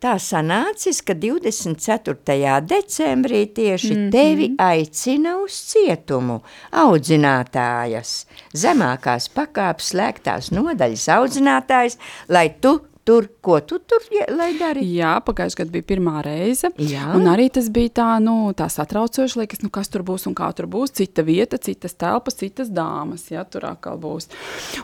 tā 0.00 0.14
sanācis, 0.24 1.02
ka 1.04 1.12
24. 1.20 2.16
decembrī 2.64 3.42
tieši 3.52 3.92
mm 3.92 4.00
-hmm. 4.00 4.10
tevi 4.16 4.48
aicina 4.56 5.36
uz 5.44 5.60
cietumu 5.68 6.40
audzinātājas, 6.72 8.24
zemākās 8.54 9.28
pakāpes 9.28 9.92
slēgtās 9.92 10.48
nodaļas 10.56 11.08
audzinātājas, 11.18 11.98
lai 12.28 12.48
tu 12.60 12.78
tur, 13.08 13.28
ko 13.40 13.56
tu 13.64 13.78
tur, 13.88 14.04
dari? 14.60 14.84
Jā, 14.92 15.14
pagājušajā 15.24 15.62
gadā 15.62 15.74
bija 15.78 15.88
pirmā 15.88 16.20
reize. 16.26 16.70
Jā. 16.76 17.08
Un 17.16 17.28
arī 17.30 17.48
tas 17.54 17.70
bija 17.72 17.94
tā, 18.02 18.08
nu, 18.24 18.36
tā 18.58 18.68
satraucoši, 18.72 19.40
liekas, 19.42 19.64
nu, 19.64 19.72
kas 19.72 19.88
tur 19.92 20.04
būs 20.06 20.28
un 20.28 20.36
kā 20.38 20.50
tur 20.56 20.68
būs. 20.70 20.92
Cita 21.00 21.24
vieta, 21.24 21.60
citas 21.62 21.96
telpas, 21.96 22.36
citas 22.42 22.72
dāmas, 22.74 23.30
ja 23.32 23.46
tur 23.48 23.70
atkal 23.70 24.00
būs. 24.02 24.28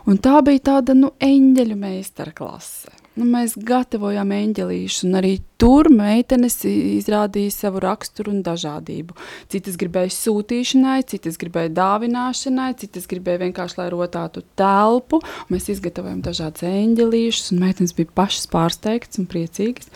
Un 0.08 0.20
tā 0.24 0.38
bija 0.46 0.70
tāda, 0.72 0.96
nu, 0.96 1.12
eņģeļu 1.20 1.80
meistara 1.80 2.32
klase. 2.36 3.03
Nu, 3.14 3.22
mēs 3.30 3.52
gatavojām 3.54 4.32
eņģelīšus, 4.34 5.04
un 5.06 5.20
arī 5.20 5.36
tur 5.62 5.86
meitenes 5.86 6.56
izrādīja 6.66 7.52
savu 7.54 7.82
raksturu 7.84 8.32
un 8.32 8.40
dažādību. 8.42 9.14
Citas 9.52 9.76
gribēja 9.78 10.10
sūtīšanai, 10.16 10.96
citas 11.12 11.38
gribēja 11.38 11.70
dāvināšanai, 11.76 12.72
citas 12.80 13.06
gribēja 13.10 13.44
vienkārši, 13.44 13.78
lai 13.78 13.86
rotātu 13.94 14.42
telpu. 14.58 15.22
Mēs 15.46 15.70
izgatavojam 15.76 16.24
dažādas 16.26 16.66
eņģelīšus, 16.66 17.52
un 17.54 17.62
meitenes 17.62 17.94
bija 17.94 18.10
pašas 18.18 18.50
pārsteigtas 18.50 19.22
un 19.22 19.30
priecīgas. 19.30 19.92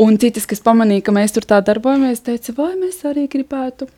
Un 0.00 0.20
citas, 0.20 0.44
kas 0.48 0.60
pamanīja, 0.64 1.06
ka 1.08 1.16
mēs 1.16 1.32
tur 1.36 1.48
tā 1.48 1.62
darbojamies, 1.64 2.20
teica, 2.28 2.52
vai 2.60 2.74
mēs 2.84 3.00
arī 3.08 3.30
gribētu. 3.32 3.88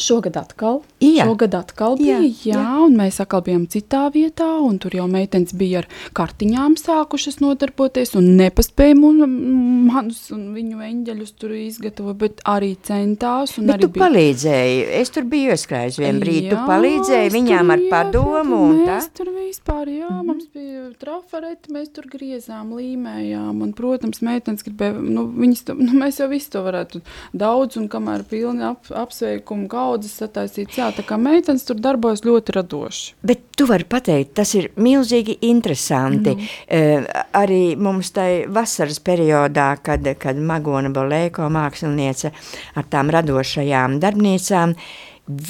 Šogad 0.00 0.36
atkal, 0.40 0.80
Jā. 1.04 1.26
šogad 1.28 1.52
atkal 1.58 1.98
Jā, 2.00 2.16
bija, 2.22 2.32
jā, 2.46 2.56
jā, 2.56 2.76
un 2.86 2.94
mēs 2.96 3.18
atkal 3.20 3.42
bijām 3.44 3.66
citā 3.68 4.06
vietā, 4.14 4.48
un 4.64 4.78
tur 4.80 4.94
jau 4.96 5.04
meitenes 5.10 5.52
bija 5.52 5.82
ar 5.82 5.88
kartiņām 6.16 6.78
sākušas 6.80 7.42
nodarboties, 7.42 8.14
un 8.16 8.30
nepaspēja 8.38 8.96
manus 8.96 10.22
un 10.32 10.46
viņu 10.56 10.80
eņģeļus 10.86 11.34
tur 11.36 11.52
izgatavot, 11.58 12.16
bet 12.22 12.40
arī 12.48 12.72
centās, 12.86 13.58
un 13.60 13.68
Bet 13.68 13.76
arī 13.76 13.88
tu 13.88 13.90
palīdzēji, 13.98 14.78
es 15.02 15.12
tur 15.12 15.26
biju 15.28 15.52
ieskrājis 15.52 16.00
vienu 16.00 16.24
brīdi, 16.24 16.48
tu 16.48 16.56
Jā, 16.56 16.64
palīdzēji 16.70 17.28
es 17.28 17.36
viņām 17.36 17.74
ar 17.74 17.84
ievedu, 17.84 17.92
padomu 17.92 18.62
un 18.70 18.80
tā? 18.86 18.96
Mēs 18.96 19.10
tur 19.18 19.32
vispār, 19.36 19.92
jā, 19.92 20.08
mm 20.08 20.16
-hmm. 20.16 20.26
mums 20.30 20.48
bija 20.54 20.86
trafareti, 21.04 21.72
mēs 21.76 21.92
tur 21.92 22.08
griezām, 22.08 22.72
līmējām, 22.78 23.62
un, 23.62 23.72
protams, 23.76 24.22
meitenes 24.22 24.64
gribēja, 24.64 24.96
nu, 25.02 25.26
viņas, 25.28 25.64
to, 25.68 25.74
nu, 25.74 25.92
mēs 26.00 26.20
jau 26.20 26.28
visu 26.32 26.50
to 26.56 26.64
varētu 26.64 27.04
daudz, 27.32 27.76
un 27.76 27.88
kamēr 27.88 28.24
pilni 28.24 28.64
ap, 28.64 28.88
apsveikumu 28.88 29.68
kaudzes 29.82 30.14
sataisīts, 30.22 30.78
jā, 30.78 30.88
tā 30.94 31.04
kā 31.06 31.18
meitenes 31.20 31.66
tur 31.68 31.80
darbojas 31.82 32.24
ļoti 32.26 32.56
radoši. 32.56 33.14
Bet 33.26 33.44
tu 33.58 33.66
vari 33.70 33.86
pateikt, 33.88 34.34
tas 34.38 34.54
ir 34.58 34.70
milzīgi 34.80 35.38
interesanti. 35.50 36.36
Mm. 36.36 36.50
Uh, 36.66 37.22
arī 37.42 37.62
mums 37.80 38.12
tai 38.14 38.44
vasaras 38.52 39.02
periodā, 39.04 39.72
kad, 39.84 40.06
kad 40.22 40.38
Magona 40.38 40.92
Bolēko 40.92 41.48
māksliniece 41.52 42.32
ar 42.78 42.88
tām 42.92 43.12
radošajām 43.12 43.98
darbnīcām, 44.02 44.76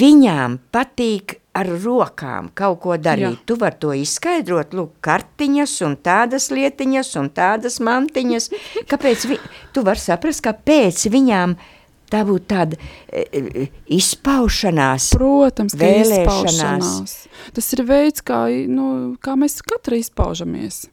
viņām 0.02 0.58
patīk 0.72 1.38
ar 1.56 1.68
rokām 1.82 2.48
kaut 2.56 2.80
ko 2.84 2.96
darīt. 2.96 3.36
Jā. 3.36 3.46
Tu 3.48 3.56
vari 3.60 3.78
to 3.80 3.92
izskaidrot, 3.96 4.72
lūk, 4.76 4.94
kartiņas 5.04 5.74
un 5.86 5.98
tādas 6.04 6.48
lietiņas 6.52 7.12
un 7.20 7.28
tādas 7.36 7.78
mantiņas. 7.84 8.48
Kāpēc 8.88 9.28
vi, 9.28 9.38
tu 9.76 9.84
vari 9.84 10.00
saprast, 10.00 10.44
kāpēc 10.46 11.06
viņām 11.12 11.56
tā 12.12 12.22
būtu 12.28 12.48
tāda 12.52 12.78
e, 13.08 13.24
e, 13.24 13.66
izpaušanās? 13.98 15.10
Protams, 15.16 15.76
Vēlēšanās. 15.80 16.22
izpaušanās. 16.22 17.14
Tas 17.56 17.72
ir 17.76 17.84
veids, 17.88 18.24
kā, 18.26 18.44
nu, 18.70 18.88
kā 19.24 19.36
mēs 19.40 19.60
katra 19.66 19.98
izpaužamies. 20.00 20.84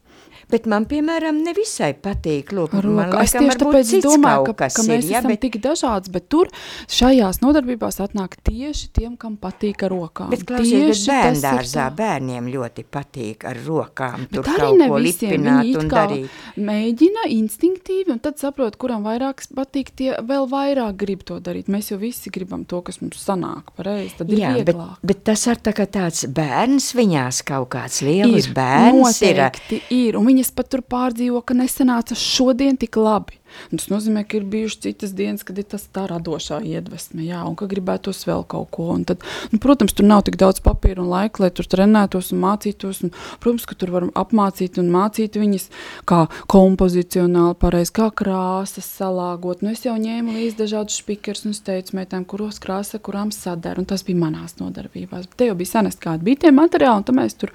Bet 0.50 0.66
man, 0.70 0.86
piemēram, 0.90 1.40
nevisai 1.46 1.92
patīk. 1.94 2.50
Lūk, 2.56 2.74
Ar 2.78 2.86
man. 2.90 3.12
Es 3.22 3.34
tieši 3.36 3.58
tāpēc 3.60 3.92
domāju, 4.04 4.54
ka, 4.54 4.68
ka 4.74 4.84
mēs 4.86 5.04
ir, 5.06 5.10
ja, 5.12 5.20
esam 5.20 5.30
bet, 5.30 5.40
tik 5.44 5.58
dažādi, 5.62 6.10
bet 6.14 6.26
tur 6.32 6.50
šajās 6.90 7.40
nodarbībās 7.44 8.00
atnāk 8.02 8.36
tieši 8.46 8.90
tiem, 8.96 9.16
kam 9.20 9.36
patīk 9.40 9.84
ar 9.86 9.92
rokām. 9.94 10.30
bet 10.32 10.42
klausies, 10.48 10.72
bet 10.72 10.96
ir 10.96 11.14
bērndārzā 11.14 11.86
tā. 11.90 11.96
bērniem 12.00 12.48
ļoti 12.50 12.84
patīk 12.90 13.46
ar 13.50 13.60
rokām 13.66 14.26
tur 14.32 14.42
Bet 14.44 14.52
arī 14.56 14.66
kaut 14.66 14.78
ne 14.80 14.88
ko 14.90 15.00
visiem. 15.04 15.34
Viņi 15.36 15.50
un 15.50 15.86
it 15.86 15.92
kā 15.92 16.04
darīt. 16.06 16.38
mēģina 16.56 17.26
instinktīvi, 17.36 18.10
un 18.14 18.18
tad 18.24 18.40
saprot, 18.42 18.76
kuram 18.80 19.04
vairāk 19.06 19.44
patīk, 19.56 19.92
tie 19.96 20.10
vēl 20.26 20.48
vairāk 20.50 20.96
grib 21.00 21.22
to 21.28 21.38
darīt. 21.42 21.70
Mēs 21.72 21.92
jau 21.92 21.98
visi 22.00 22.32
gribam 22.32 22.64
to, 22.68 22.82
kas 22.86 23.00
mums 23.02 23.20
sanāk 23.22 23.70
pareizi, 23.78 24.16
tad 24.18 24.32
ir 24.32 24.40
Jā, 24.42 24.52
bet, 24.58 24.72
vieglāk. 24.74 24.98
bet 25.06 25.22
tas 25.30 25.46
ir 25.50 25.60
tā 25.62 25.74
kā 25.76 25.86
tāds 25.90 26.24
bērns 26.26 26.90
viņās 26.96 27.42
kaut 27.48 27.70
kāds 27.74 28.00
liels 28.06 28.48
bērns 28.56 29.20
ir. 29.22 29.40
noteikti 29.40 29.80
ir, 29.94 30.18
un 30.18 30.26
viņas 30.40 30.56
pat 30.56 30.70
tur 30.72 30.80
pārdzīvo, 30.80 31.42
ka 31.44 31.54
nesenāca 31.54 32.16
šodien 32.16 32.78
tik 32.80 32.96
labi. 32.96 33.39
Un 33.70 33.80
tas 33.80 33.90
nozīmē, 33.92 34.24
ka 34.28 34.38
ir 34.40 34.46
bijušas 34.50 34.82
citas 34.86 35.14
dienas, 35.16 35.44
kad 35.46 35.58
ir 35.60 35.68
tas 35.70 35.84
tā 35.92 36.06
radošā 36.10 36.60
iedvesma, 36.66 37.22
jā, 37.26 37.42
un 37.46 37.56
ka 37.58 37.68
gribētos 37.70 38.24
vēl 38.28 38.44
kaut 38.50 38.70
ko. 38.74 38.88
Un 38.94 39.04
tad, 39.08 39.24
nu, 39.52 39.60
protams, 39.62 39.94
tur 39.96 40.08
nav 40.08 40.24
tik 40.26 40.38
daudz 40.40 40.62
papīra 40.64 41.02
un 41.04 41.10
laika, 41.12 41.44
lai 41.44 41.52
tur 41.54 41.68
trenētos 41.70 42.32
un 42.34 42.42
mācītos. 42.44 43.02
Un, 43.06 43.14
protams, 43.42 43.66
ka 43.68 43.76
tur 43.78 43.94
var 43.94 44.08
apmācīt 44.18 44.80
un 44.80 44.90
mācīt 44.94 45.38
viņas, 45.40 45.68
kā 46.08 46.22
kompozicionāli 46.50 47.58
pareizi, 47.60 47.94
kā 48.00 48.10
krāsas 48.22 48.88
salāgot. 48.98 49.64
Nu, 49.64 49.74
es 49.74 49.84
jau 49.86 49.96
ņēmu 50.00 50.36
līdzi 50.38 50.58
dažādus 50.62 51.00
spīkerus 51.02 51.46
un 51.46 51.54
es 51.56 51.62
teicu 51.66 51.98
meitām, 51.98 52.26
kuros 52.28 52.60
krāsa, 52.62 53.00
kurām 53.02 53.34
sadara, 53.34 53.80
un 53.82 53.88
tas 53.90 54.04
bija 54.06 54.22
manās 54.22 54.58
nodarbībās. 54.60 55.28
Bet 55.30 55.38
te 55.42 55.50
jau 55.50 55.58
bija 55.58 55.74
senest 55.76 56.02
kādi 56.02 56.30
bija 56.30 56.46
tie 56.46 56.54
materiāli, 56.54 57.02
un 57.02 57.06
tad 57.08 57.18
mēs 57.18 57.38
tur, 57.40 57.54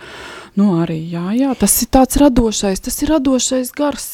nu, 0.59 0.71
arī, 0.83 0.99
jā, 1.11 1.27
jā, 1.37 1.51
tas 1.59 1.81
ir 1.83 1.91
tāds 1.93 2.21
radošais, 2.21 2.85
tas 2.87 3.03
ir 3.03 3.13
radošais 3.15 3.73
gars. 3.75 4.09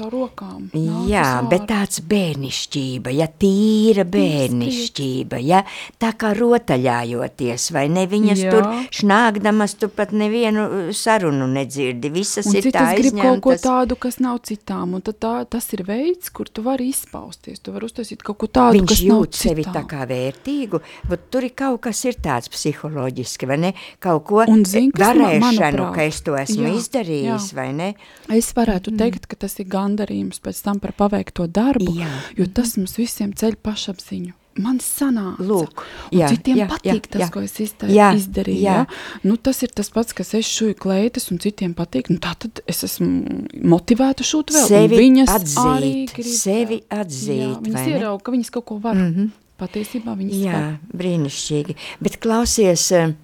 Caur 0.00 0.12
rokām. 0.16 0.70
Jā, 1.10 1.24
bet 1.50 1.66
tāds 1.68 2.00
bērnišķība, 2.08 3.12
ja 3.12 3.26
tīra 3.28 4.04
bērnišķība, 4.08 5.40
ja 5.44 5.62
tā 6.00 6.12
kā 6.16 6.30
rotaļājoties, 6.36 7.66
vai 7.74 7.86
ne 7.92 8.06
viņas 8.08 8.40
Jā. 8.40 8.50
tur 8.54 8.68
šnāgdamas, 8.96 9.74
tu 9.80 9.88
pat 9.92 10.12
nevienu 10.16 10.64
uh, 10.64 10.90
sarunu 10.96 11.46
nedzirdi, 11.50 12.10
visas 12.14 12.48
Un 12.48 12.56
ir 12.58 12.68
tā 12.70 12.70
citas 12.72 13.00
grib 13.00 13.18
kaut 13.20 13.42
ko 13.44 13.52
aizņemtas. 13.54 13.66
tādu, 13.66 13.98
kas 14.00 14.18
nav 14.24 14.38
citām. 14.48 14.94
Un 14.96 15.04
tad 15.04 15.18
tā, 15.22 15.34
tas 15.52 15.68
ir 15.76 15.84
veids, 15.88 16.30
kur 16.34 16.48
tu 16.48 16.64
vari 16.66 16.88
izpausties. 16.94 17.60
Tu 17.60 17.74
vari 17.74 17.88
uztaisīt 17.90 18.24
kaut 18.24 18.38
ko 18.40 18.48
tādu, 18.48 18.78
Viņš 18.80 18.88
kas 18.94 19.02
nav 19.04 19.20
jūt 19.20 19.38
sevi 19.42 19.64
citām. 19.66 19.76
tā 19.76 19.84
kā 19.92 20.06
vērtīgu, 20.10 20.80
bet 21.10 21.28
tur 21.30 21.44
ir 21.46 21.54
kaut 21.56 21.80
kas 21.84 22.00
ir 22.08 22.16
tāds 22.24 22.48
psiholoģiski, 22.52 23.46
vai 23.50 23.58
ne? 23.66 23.72
Kaut 24.00 24.24
ko 24.30 24.40
Un 24.48 24.64
ma- 24.64 25.04
varēšanu, 25.04 25.40
manuprāt, 25.44 25.94
ka 25.94 26.02
es 26.08 26.20
to 26.24 26.36
esmu 26.40 26.66
jā, 26.70 26.74
izdarījis, 26.80 27.50
jā. 27.52 27.54
vai 27.60 27.68
ne? 27.76 27.90
Es 28.30 28.52
varētu 28.56 28.96
teikt, 28.96 29.26
ka 29.28 29.36
tas 29.36 29.58
ir 29.60 29.66
gandarījums 29.90 30.40
pēc 30.42 30.62
tam 30.64 30.80
par 30.80 30.92
paveikto 30.96 31.46
darbu, 31.50 31.94
Jā. 31.98 32.10
jo 32.38 32.46
tas 32.46 32.76
mums 32.78 32.96
visiem 32.98 33.32
ceļ 33.34 33.58
pašapziņu. 33.62 34.36
Man 34.60 34.80
sanāca, 34.82 35.44
Lūk, 35.46 35.84
jā, 36.12 36.26
citiem 36.28 36.56
jā, 36.58 36.64
patīk 36.68 37.04
jā, 37.06 37.10
tas, 37.14 37.20
jā. 37.22 37.28
ko 37.32 37.40
es 37.46 37.52
izta, 37.62 37.86
Jā, 37.86 38.08
izdarīju. 38.18 38.60
jā. 38.64 38.72
Ja? 38.82 39.20
Nu, 39.22 39.36
tas 39.38 39.62
ir 39.62 39.70
tas 39.72 39.88
pats, 39.94 40.12
kas 40.12 40.34
es 40.34 40.48
šuju 40.50 40.74
kleitas, 40.74 41.28
un 41.30 41.38
citiem 41.40 41.70
patīk. 41.78 42.10
Nu, 42.10 42.18
tā 42.18 42.34
tad 42.36 42.60
es 42.68 42.82
esmu 42.84 43.46
motivēta 43.62 44.26
šūt 44.26 44.50
vēl. 44.52 44.66
Sevi 44.68 44.98
viņas 44.98 45.32
atzīt, 45.36 45.60
arī 45.62 45.92
grib 46.10 46.32
sevi 46.34 46.80
atzīt, 46.90 47.44
Jā, 47.46 47.60
viņas 47.62 47.88
ierauga, 47.94 48.24
ka 48.26 48.34
viņas 48.34 48.50
kaut 48.58 48.66
ko 48.72 48.80
var. 48.82 48.98
Mm 48.98 49.14
-hmm. 49.14 49.30
Patiesībā 49.60 50.16
viņas 50.18 50.36
Jā, 50.42 50.52
var. 50.58 50.76
brīnišķīgi. 50.98 51.76
Bet 52.00 52.18
klausies, 52.20 52.90
eh, 52.92 53.14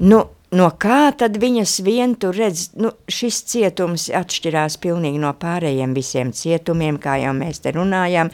nu, 0.00 0.24
no 0.56 0.70
kā 0.82 1.02
tad 1.16 1.38
viņas 1.40 1.76
vien 1.86 2.14
tur 2.20 2.36
redz, 2.36 2.70
nu, 2.80 2.92
šis 3.10 3.42
cietums 3.50 4.08
atšķirās 4.14 4.78
pilnīgi 4.82 5.20
no 5.22 5.32
pārējiem 5.38 5.94
visiem 5.96 6.32
cietumiem, 6.36 7.00
kā 7.02 7.20
jau 7.24 7.34
mēs 7.36 7.62
te 7.64 7.74
runājam. 7.76 8.32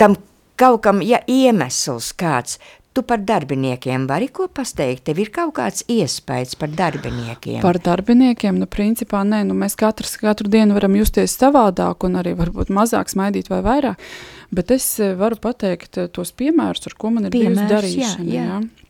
Tam 0.00 0.16
kaut 0.60 0.82
kam, 0.84 1.00
ja 1.04 1.20
iemesls 1.28 2.12
kāds, 2.20 2.58
tu 2.92 3.04
par 3.06 3.22
darbiniekiem 3.22 4.06
vari 4.10 4.28
ko 4.34 4.48
pasteigt, 4.52 5.04
tev 5.06 5.20
ir 5.22 5.30
kaut 5.34 5.54
kāds 5.60 5.84
iespējas 5.88 6.56
par 6.58 6.72
darbiniekiem. 6.74 7.60
Par 7.62 7.78
darbiniekiem, 7.80 8.58
nu, 8.60 8.68
principā, 8.70 9.22
nē, 9.26 9.44
nu, 9.48 9.56
mēs 9.56 9.78
katrs, 9.78 10.16
katru 10.20 10.50
dienu 10.50 10.76
varam 10.76 10.98
justies 10.98 11.36
savādāk, 11.38 12.04
un 12.08 12.18
arī 12.20 12.34
varbūt 12.38 12.72
mazāk 12.74 13.12
smaidīt 13.12 13.50
vai 13.52 13.62
vairāk. 13.66 14.10
Bet 14.50 14.72
es 14.74 14.90
varu 14.98 15.38
pateikt 15.38 16.00
tos 16.12 16.34
piemērus, 16.34 16.90
ar 16.90 16.98
ko 16.98 17.14
man 17.14 17.28
ir 17.28 17.36
bijusi 17.36 17.54
Piemērus, 17.54 17.70
jā, 17.70 17.76
darīšana. 17.76 18.30
jā. 18.34 18.46
Jā. 18.50 18.88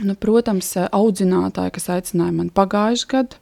Nu, 0.00 0.14
protams, 0.16 0.72
audzinātāji, 0.96 1.74
kas 1.76 1.90
aicināja 1.96 2.32
man 2.36 2.48
pagājušajā 2.56 3.10
gadā, 3.12 3.40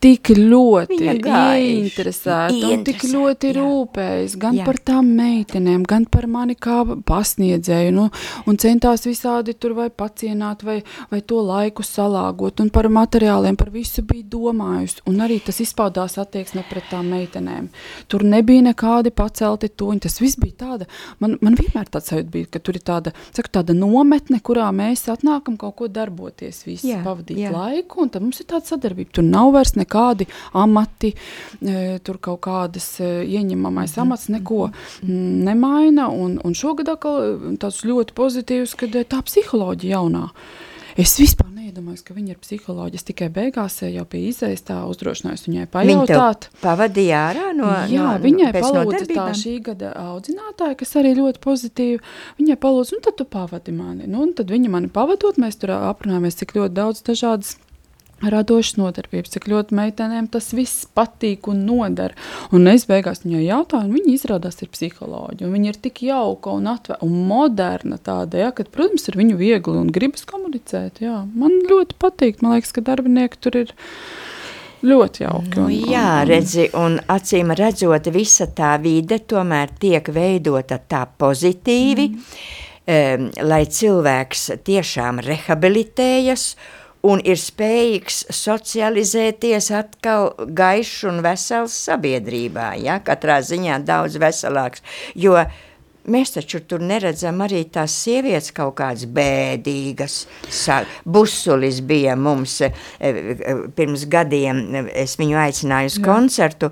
tik 0.00 0.30
ļoti 0.32 0.96
Viņa 0.96 1.14
gaiši, 1.20 1.72
interesēta 1.82 2.68
un 2.72 2.84
tik 2.86 3.02
ļoti 3.10 3.50
jā. 3.50 3.56
rūpējas 3.58 4.36
gan 4.40 4.56
Jā. 4.56 4.64
par 4.64 4.78
tām 4.90 5.10
meitenēm, 5.18 5.82
gan 5.88 6.06
par 6.08 6.24
mani 6.30 6.56
kā 6.56 6.78
pasniedzēju, 7.06 7.92
nu, 7.92 8.06
un 8.48 8.60
centās 8.60 9.04
visādi 9.04 9.54
tur 9.60 9.74
vai 9.76 9.90
pacienāt, 9.92 10.64
vai, 10.64 10.78
vai 11.12 11.20
to 11.20 11.42
laiku 11.44 11.84
salāgot, 11.84 12.62
un 12.64 12.70
par 12.72 12.88
materiāliem, 12.92 13.58
par 13.60 13.72
visu 13.74 14.04
bija 14.06 14.24
domājusi, 14.32 15.02
un 15.10 15.20
arī 15.26 15.36
tas 15.44 15.60
izpaudās 15.60 16.16
attieksme 16.20 16.64
pret 16.70 16.88
tām 16.90 17.12
meitenēm. 17.12 17.68
Tur 18.08 18.24
nebija 18.24 18.70
nekādi 18.70 19.12
pacelti 19.12 19.68
toņi, 19.68 20.04
tas 20.06 20.16
viss 20.22 20.40
bija 20.40 20.62
tāda, 20.64 20.88
man, 21.20 21.36
man 21.44 21.58
vienmēr 21.60 21.92
tāds 21.92 22.08
sajūta 22.12 22.32
bija, 22.32 22.50
ka 22.56 22.64
tur 22.64 22.80
ir 22.80 22.86
tāda, 22.88 23.14
saku, 23.36 23.52
tāda 23.60 23.76
nometne, 23.76 24.40
kurā 24.40 24.70
mēs 24.72 25.04
atnākam 25.12 25.60
kaut 25.60 25.76
ko 25.82 25.92
darboties, 25.92 26.64
visi 26.64 26.94
Jā, 26.94 27.02
pavadīt 27.04 27.44
jā. 27.44 27.52
laiku, 27.52 28.06
un 28.06 28.14
tad 28.14 28.24
mums 28.24 28.40
ir 28.40 28.48
tāda 28.48 28.72
sadarbība. 28.72 29.12
Tur 29.20 29.28
nav 29.28 29.52
vairs 29.54 29.76
nekādi 29.90 30.26
amati, 30.54 31.14
e, 31.62 31.98
tur 32.04 32.18
kaut 32.22 32.40
kādas 32.40 33.00
e, 33.00 33.26
ieņemamais 33.26 33.90
Mhm. 33.96 34.00
amats, 34.00 34.28
neko 34.28 34.70
mm, 35.02 35.44
nemaina. 35.44 36.08
Un, 36.10 36.38
un 36.44 36.54
šogad 36.54 36.88
atkal 36.88 37.20
e, 37.22 37.56
tāds 37.58 37.82
ļoti 37.84 38.12
pozitīvs, 38.14 38.76
kad 38.76 38.90
tā 38.90 39.22
psiholoģija 39.22 39.96
jaunā. 39.98 40.28
Es 40.98 41.14
vispār 41.20 41.46
neiedomājos, 41.54 42.02
ka 42.04 42.12
viņa 42.14 42.30
ir 42.34 42.38
psiholoģija. 42.42 42.98
Es 42.98 43.04
tikai 43.06 43.28
beigās 43.30 43.76
jau 43.86 44.04
pie 44.10 44.24
izējas 44.28 44.64
tā 44.66 44.80
uzdrošinājos 44.90 45.46
viņai 45.46 45.62
Viņa 45.62 45.70
pajautāt. 45.70 46.48
pavadīja 46.60 47.20
ārā 47.30 47.52
no, 47.56 47.70
Jā, 47.88 48.02
no, 48.02 48.18
viņai 48.20 48.50
palūdza 48.52 49.06
tā 49.06 49.28
šī 49.38 49.62
gada 49.62 49.92
audzinātāja, 49.94 50.76
kas 50.76 50.96
arī 50.98 51.14
ļoti 51.16 51.38
pozitīvi. 51.40 52.00
Viņai 52.40 52.56
palūdza, 52.58 52.98
nu 52.98 53.00
tad 53.06 53.16
tu 53.16 53.24
pavadi 53.24 53.72
mani. 53.72 54.06
Nu, 54.10 54.22
un 54.26 54.34
tad 54.34 54.50
viņa 54.50 54.68
mani 54.68 54.88
pavadot, 54.88 55.38
mēs 55.38 55.56
tur 55.62 55.70
aprunājamies, 55.78 56.36
cik 56.42 56.52
ļoti 56.58 56.74
daudz 56.74 57.02
dažādas 57.06 57.56
radošas 58.20 58.76
nodarbības, 58.80 59.32
cik 59.34 59.48
ļoti 59.50 59.76
meitenēm 59.76 60.28
tas 60.32 60.50
viss 60.56 60.86
patīk 60.96 61.48
un 61.50 61.64
nodara. 61.68 62.16
Un 62.52 62.68
es 62.70 62.86
beigās 62.90 63.24
viņai 63.24 63.44
jautāju, 63.46 63.88
un 63.88 63.96
viņa 63.96 64.14
izrādās 64.14 64.60
ir 64.60 64.70
psiholoģija. 64.74 65.46
un 65.48 65.54
Viņa 65.56 65.72
ir 65.72 65.78
tik 65.88 66.02
jauka 66.04 66.52
un 66.56 66.68
atvērta 66.70 67.04
un 67.06 67.14
moderna 67.28 67.96
tāda, 67.96 68.42
ja, 68.44 68.50
ka, 68.52 68.66
protams, 68.68 69.08
ir 69.08 69.16
viņu 69.20 69.38
viegli 69.40 69.78
un 69.80 69.92
gribas 69.94 70.26
komunicēt. 70.28 71.00
Jā. 71.04 71.22
Man 71.34 71.62
ļoti 71.70 71.96
patīk, 72.00 72.42
man 72.42 72.58
liekas, 72.58 72.74
ka 72.76 72.84
darbinieki 72.84 73.40
tur 73.40 73.56
ir 73.62 73.74
ļoti 74.84 75.24
jauki. 75.24 75.56
Nu, 75.56 75.66
un- 75.68 75.92
jā, 75.92 76.22
un- 76.22 76.28
redzi, 76.28 76.68
un 76.74 76.98
acīm 77.08 77.54
redzot, 77.56 78.10
visa 78.12 78.46
tā 78.46 78.74
vide 78.80 79.18
tomēr 79.18 79.72
tiek 79.78 80.04
veidota 80.12 80.78
tā 80.78 81.06
pozitīvi, 81.06 82.08
mm. 82.10 82.26
um, 82.86 83.30
lai 83.48 83.64
cilvēks 83.64 84.50
tiešām 84.64 85.20
rehabilitējas 85.24 86.54
un 87.06 87.22
ir 87.24 87.40
spējīgs 87.40 88.26
socializēties 88.34 89.70
atkal 89.76 90.32
gaišs 90.56 91.08
un 91.10 91.22
vesels 91.24 91.76
sabiedrībā, 91.88 92.74
ja? 92.82 93.00
katrā 93.04 93.40
ziņā 93.44 93.80
daudz 93.88 94.20
veselāks, 94.20 94.84
jo 95.14 95.38
Mēs 96.10 96.32
taču 96.32 96.62
tur 96.64 96.80
neredzam 96.80 97.42
arī 97.44 97.60
tās 97.68 97.92
sievietes 98.06 98.54
kaut 98.56 98.72
kādas 98.78 99.04
bēdīgas. 99.04 100.14
Busulis 101.04 101.82
bija 101.84 102.14
mums 102.16 102.54
e, 102.64 102.70
e, 103.04 103.54
pirms 103.76 104.06
gadiem, 104.08 104.62
e, 104.80 104.82
es 105.02 105.18
viņu 105.20 105.36
aicināju 105.42 105.92
uz 105.92 105.98
Jā. 105.98 106.04
koncertu, 106.06 106.70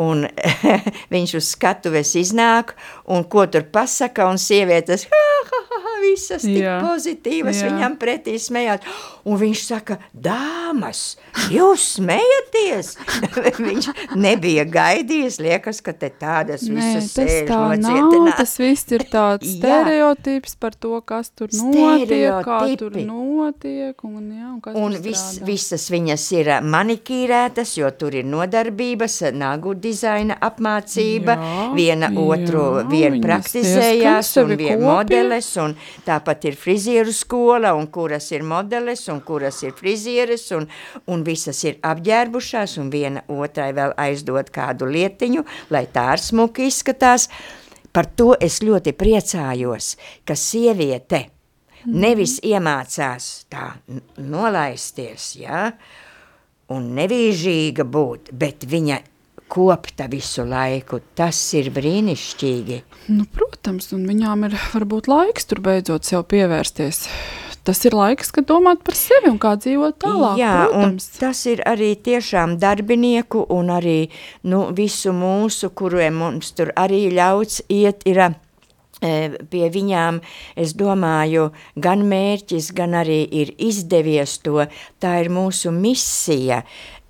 un 0.00 0.24
viņš 1.14 1.36
uz 1.36 1.50
skatuves 1.52 2.14
iznāk, 2.22 2.72
un 3.04 3.28
ko 3.28 3.44
tur 3.52 3.68
pasaka, 3.68 4.30
un 4.32 4.40
sievietes, 4.40 5.04
ha, 5.12 5.26
ha, 5.50 5.62
visas 6.02 6.42
tik 6.46 6.62
Jā. 6.62 6.78
pozitīvas 6.84 7.60
Jā. 7.62 7.70
viņam 7.70 7.96
pretī 8.00 8.36
smējās. 8.40 8.86
Un 9.28 9.36
viņš 9.36 9.62
saka, 9.68 9.98
dāmas, 10.16 11.00
jūs 11.52 11.82
smejaties? 11.98 12.94
viņš 13.68 13.88
nebija 14.16 14.64
gaidījis, 14.64 15.36
liekas, 15.44 15.82
ka 15.84 15.92
te 15.92 16.08
tādas 16.20 16.64
Nē, 16.64 16.76
visas 16.78 17.10
tas 17.14 17.28
sēž 17.28 17.48
tā 17.50 17.58
nav. 17.60 17.74
nocietinās. 17.84 18.38
Tas 18.40 18.54
viss 18.62 18.94
ir 18.96 19.04
tāds 19.12 19.50
stereotips 19.58 20.56
par 20.60 20.74
to, 20.80 20.94
kas 21.04 21.30
tur 21.36 21.52
notiek, 21.52 22.40
kā 22.46 22.60
tur 22.80 22.96
notiek. 22.96 24.04
Un, 24.08 24.30
jā, 24.32 24.48
un, 24.56 24.78
Un 24.80 24.96
vis, 25.04 25.22
visas 25.44 25.84
viņas 25.92 26.24
ir 26.38 26.48
ā, 26.56 26.58
manikīrētas, 26.64 27.74
jo 27.80 27.90
tur 28.00 28.14
ir 28.18 28.26
nodarbības, 28.28 29.18
nagu 29.36 29.74
dizaina 29.76 30.36
apmācība, 30.40 31.36
Jā, 31.40 31.66
viena 31.76 32.10
otru 32.16 32.64
jā, 32.80 32.84
vien 32.90 33.16
viņas 33.18 33.24
praktizējās, 33.26 34.32
un 34.42 34.52
kopja. 34.56 34.78
modeles, 34.80 35.50
un 35.62 35.76
tāpat 36.06 36.46
ir 36.50 36.58
frizieru 36.58 37.12
skola, 37.14 37.72
un 37.78 37.88
kuras 37.92 38.30
ir 38.32 38.44
modeles, 38.46 39.06
un 39.12 39.22
kuras 39.26 39.62
ir 39.66 39.74
frizieres, 39.78 40.46
un, 40.56 40.68
un 41.10 41.24
visas 41.26 41.62
ir 41.64 41.80
apģērbušās, 41.86 42.76
un 42.82 42.92
viena 42.92 43.24
otrai 43.28 43.70
vēl 43.76 43.96
aizdod 44.00 44.52
kādu 44.54 44.88
lietiņu, 44.90 45.44
lai 45.70 45.86
tā 45.92 46.10
ar 46.14 46.22
smuki 46.22 46.68
izskatās. 46.70 47.28
Par 47.90 48.06
to 48.14 48.34
es 48.38 48.60
ļoti 48.62 48.94
priecājos, 48.94 49.96
ka 50.24 50.36
sieviete 50.38 51.24
nevis 51.90 52.38
iemācās 52.46 53.30
tā 53.50 53.72
nolaisties, 54.20 55.32
ja, 55.40 55.70
un 56.70 56.92
nevīžīga 56.94 57.86
būt, 57.88 58.30
bet 58.36 58.66
viņa 58.70 59.00
kopta 59.50 60.06
visu 60.10 60.46
laiku. 60.48 61.02
Tas 61.18 61.38
ir 61.58 61.72
brīnišķīgi. 61.74 62.80
Nu, 63.10 63.26
protams, 63.34 63.90
un 63.96 64.06
viņām 64.08 64.48
ir 64.48 64.56
varbūt 64.74 65.10
laiks 65.10 65.50
tur 65.50 65.62
beidzot 65.64 66.06
sev 66.08 66.26
pievērsties. 66.30 67.06
Tas 67.66 67.82
ir 67.84 67.92
laiks, 67.92 68.30
kad 68.32 68.46
domāt 68.48 68.80
par 68.86 68.96
sevi 68.96 69.28
un 69.28 69.36
kā 69.40 69.52
dzīvot 69.60 69.98
tālāk. 70.00 70.38
Jā, 70.40 70.52
protams. 70.70 71.08
un 71.10 71.20
tas 71.20 71.42
ir 71.50 71.60
arī 71.68 71.90
tiešām 72.00 72.56
darbinieku 72.60 73.44
un 73.52 73.68
arī 73.74 73.98
nu, 74.48 74.62
visu 74.76 75.12
mūsu, 75.12 75.68
kuriem 75.76 76.22
mums 76.22 76.54
tur 76.56 76.72
arī 76.80 77.04
ļauts 77.12 77.60
iet, 77.68 78.06
ir 78.08 78.22
e, 78.24 78.32
pie 79.52 79.68
viņām, 79.76 80.22
es 80.56 80.72
domāju, 80.78 81.50
gan 81.76 82.06
mērķis, 82.08 82.72
gan 82.76 82.96
arī 83.02 83.20
ir 83.42 83.52
izdevies 83.60 84.38
to, 84.40 84.64
tā 85.02 85.18
ir 85.20 85.28
mūsu 85.28 85.74
misija, 85.74 86.62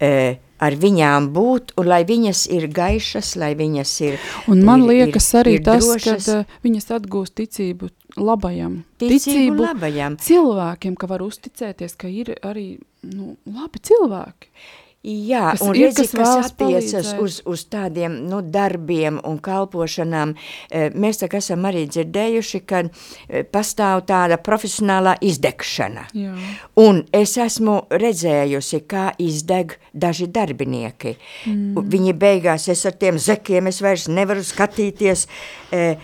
e, 0.03 0.41
ar 0.61 0.77
viņām 0.77 1.31
būt, 1.35 1.75
un 1.81 1.89
lai 1.91 2.03
viņas 2.09 2.45
ir 2.53 2.69
gaišas, 2.75 3.35
lai 3.41 3.55
viņas 3.59 3.95
ir 4.07 4.19
Un 4.51 4.65
man 4.67 4.85
ir, 4.85 5.07
liekas 5.07 5.31
ir, 5.33 5.41
arī 5.41 5.57
ir 5.59 5.65
tas, 5.67 5.89
ka 6.05 6.43
viņas 6.65 6.91
atgūst 6.99 7.37
ticību 7.41 7.91
labajam. 8.21 8.83
Ticību 9.01 9.65
labajam. 9.65 10.19
cilvēkiem, 10.21 10.97
ka 11.01 11.09
var 11.11 11.25
uzticēties, 11.25 11.97
ka 11.97 12.11
ir 12.13 12.35
arī 12.43 12.69
nu, 13.07 13.37
labi 13.49 13.83
cilvēki. 13.91 14.53
Jā, 15.01 15.55
Kas 15.55 15.63
un 15.65 15.73
ir, 15.79 15.87
redzi, 15.89 16.05
kas 16.11 16.13
kas 16.13 16.51
attiecas 16.51 17.15
uz, 17.25 17.39
uz 17.49 17.63
tādiem 17.73 18.19
nu, 18.29 18.43
darbiem 18.45 19.17
un 19.25 19.39
kalpošanām, 19.41 20.35
eh, 20.69 20.91
mēs 20.93 21.23
tā 21.23 21.29
kā 21.33 21.41
esam 21.41 21.65
arī 21.65 21.87
dzirdējuši, 21.89 22.61
ka 22.69 22.83
eh, 22.85 23.47
pastāv 23.49 24.03
tāda 24.11 24.37
profesionālā 24.37 25.15
izdegšana. 25.25 26.05
Jā. 26.13 26.35
Un 26.85 27.01
es 27.17 27.33
esmu 27.41 27.79
redzējusi, 27.89 28.83
kā 28.85 29.07
izdeg 29.17 29.79
daži 29.97 30.29
darbinieki. 30.29 31.17
Mm. 31.49 31.81
Viņi 31.97 32.15
beigās, 32.21 32.69
es 32.69 32.85
ar 32.85 32.93
tiem 33.01 33.17
zekiem, 33.17 33.73
es 33.73 33.81
vairs 33.81 34.05
nevaru 34.13 34.45
skatīties, 34.45 35.27
e, 35.73 35.97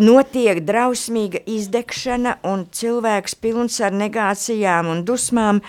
notiek 0.00 0.62
drausmīga 0.64 1.42
izdegšana 1.44 2.38
un 2.48 2.66
cilvēks 2.72 3.36
pilns 3.40 3.80
ar 3.84 3.92
negācijām 3.92 4.88
un 4.90 5.04
dusmām. 5.04 5.60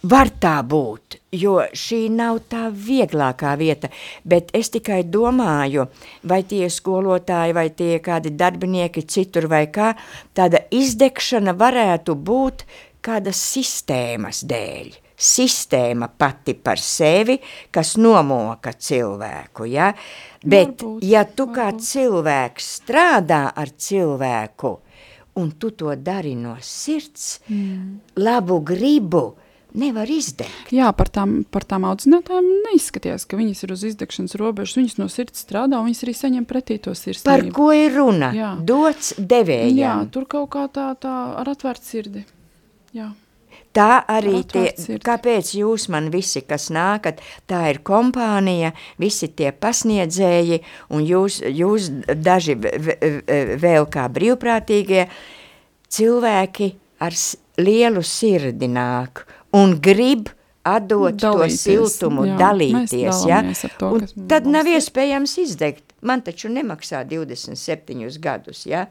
Var 0.00 0.30
tā 0.40 0.54
būt, 0.64 1.18
jo 1.36 1.58
šī 1.76 2.06
nav 2.14 2.38
tā 2.48 2.70
vieglākā 2.72 3.50
vieta, 3.60 3.90
bet 4.24 4.48
es 4.56 4.70
tikai 4.72 5.02
domāju, 5.04 5.84
vai 6.24 6.40
tie 6.48 6.70
skolotāji, 6.72 7.52
vai 7.52 7.66
tie 7.76 7.98
kādi 8.00 8.32
darbinieki 8.32 9.04
citur 9.04 9.44
vai 9.52 9.66
kā, 9.68 9.90
tāda 10.32 10.62
izdegšana 10.72 11.52
varētu 11.52 12.16
būt 12.16 12.64
kādas 13.04 13.42
sistēmas 13.52 14.40
dēļ. 14.48 14.88
Sistēma 15.20 16.08
pati 16.16 16.54
par 16.56 16.80
sevi, 16.80 17.36
kas 17.68 17.98
nomoka 18.00 18.72
cilvēku, 18.72 19.68
ja? 19.68 19.90
Bet, 20.40 20.80
Varbūt, 20.80 21.04
ja 21.04 21.26
tu 21.28 21.50
kā 21.52 21.66
varbūt. 21.74 21.84
cilvēks 21.90 22.70
strādā 22.80 23.42
ar 23.52 23.74
cilvēku, 23.76 24.72
un 25.36 25.52
tu 25.60 25.74
to 25.76 25.92
dari 26.00 26.32
no 26.40 26.56
sirds, 26.64 27.42
mm. 27.52 28.16
labu 28.16 28.62
gribu, 28.64 29.26
nevar 29.78 30.10
izdegt. 30.10 30.72
Jā, 30.74 30.90
par 30.96 31.08
tām, 31.12 31.40
par 31.50 31.64
tām 31.68 31.86
audzinātājām 31.88 32.46
neizskatījās, 32.70 33.26
ka 33.30 33.38
viņas 33.40 33.64
ir 33.66 33.72
uz 33.76 33.84
izdegšanas 33.92 34.36
robežas. 34.40 34.76
Viņas 34.80 34.98
no 35.00 35.08
sirds 35.12 35.44
strādā 35.46 35.80
un 35.80 35.88
viņas 35.90 36.04
arī 36.06 36.14
saņem 36.18 36.46
pretī 36.50 36.78
to 36.78 36.90
Par 36.94 37.00
sirsnību. 37.02 37.54
ko 37.56 37.70
ir 37.76 37.94
runa? 37.96 38.32
Jā. 38.36 38.52
Dots 38.60 39.14
Jā, 39.16 39.26
devējām. 39.32 40.10
tur 40.10 40.26
kaut 40.30 40.50
kā 40.50 40.66
tā, 40.72 40.90
tā 41.00 41.16
ar 41.40 41.48
atvērtu 41.54 41.84
sirdi. 41.86 42.24
Jā. 42.96 43.12
Tā 43.72 44.00
arī 44.10 44.40
Ar 44.40 44.46
tie, 44.50 44.98
kāpēc 44.98 45.52
jūs 45.54 45.84
man 45.94 46.08
visi, 46.10 46.40
kas 46.42 46.70
nākat, 46.74 47.20
tā 47.46 47.68
ir 47.70 47.78
kompānija, 47.86 48.72
visi 48.98 49.28
tie 49.28 49.52
pasniedzēji, 49.54 50.58
un 50.90 51.04
jūs, 51.06 51.38
jūs 51.46 51.86
daži 52.18 52.56
vēl 52.58 53.86
kā 53.86 54.08
brīvprātīgie 54.10 55.06
cilvēki 55.90 56.72
ar 57.00 57.14
lielu 57.60 58.02
sirdi 58.02 58.68
nāk 58.70 59.24
un 59.56 59.76
grib 59.82 60.30
atdot 60.66 61.16
to 61.20 61.30
Dalīties, 61.32 61.60
siltumu, 61.64 62.26
jā, 62.28 62.36
dalīties. 62.40 63.22
Ja? 63.28 63.40
to, 63.80 63.92
Un 63.96 64.26
tad 64.30 64.48
nav 64.50 64.68
ir. 64.68 64.78
iespējams 64.80 65.36
izdegt. 65.44 65.86
Man 66.04 66.22
taču 66.24 66.48
nemaksā 66.52 67.02
27 67.08 68.18
gadus. 68.20 68.66
Ja? 68.68 68.86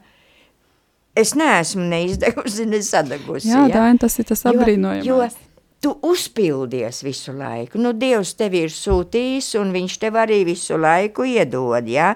Es 1.18 1.34
neesmu 1.34 1.86
neizdegusi, 1.90 2.66
ne 2.70 2.82
sadagusi. 2.86 3.50
Jā, 3.50 3.66
ja? 3.66 3.80
Daina, 3.80 3.98
tas 4.02 4.18
ir 4.18 4.28
tas 4.28 4.44
apbrīnojamais. 4.50 5.06
Jo, 5.06 5.22
jo 5.24 5.48
tu 5.80 5.94
uzpildies 6.02 7.02
visu 7.02 7.32
laiku. 7.32 7.80
Nu, 7.80 7.94
Dievs 7.96 8.34
tevi 8.38 8.64
ir 8.66 8.74
sūtījis, 8.74 9.54
un 9.60 9.72
viņš 9.74 9.96
tev 10.02 10.18
arī 10.20 10.42
visu 10.48 10.78
laiku 10.80 11.24
iedod. 11.28 11.88
Ja? 11.88 12.12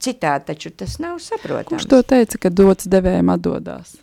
Citādi 0.00 0.48
taču 0.52 0.70
tas 0.70 0.96
nav 1.02 1.18
saprotams. 1.20 1.74
Kurš 1.74 1.88
to 1.90 2.00
teica, 2.14 2.38
ka 2.46 2.52
dots 2.52 2.88
devējiem 2.88 3.32
atdodās? 3.34 3.98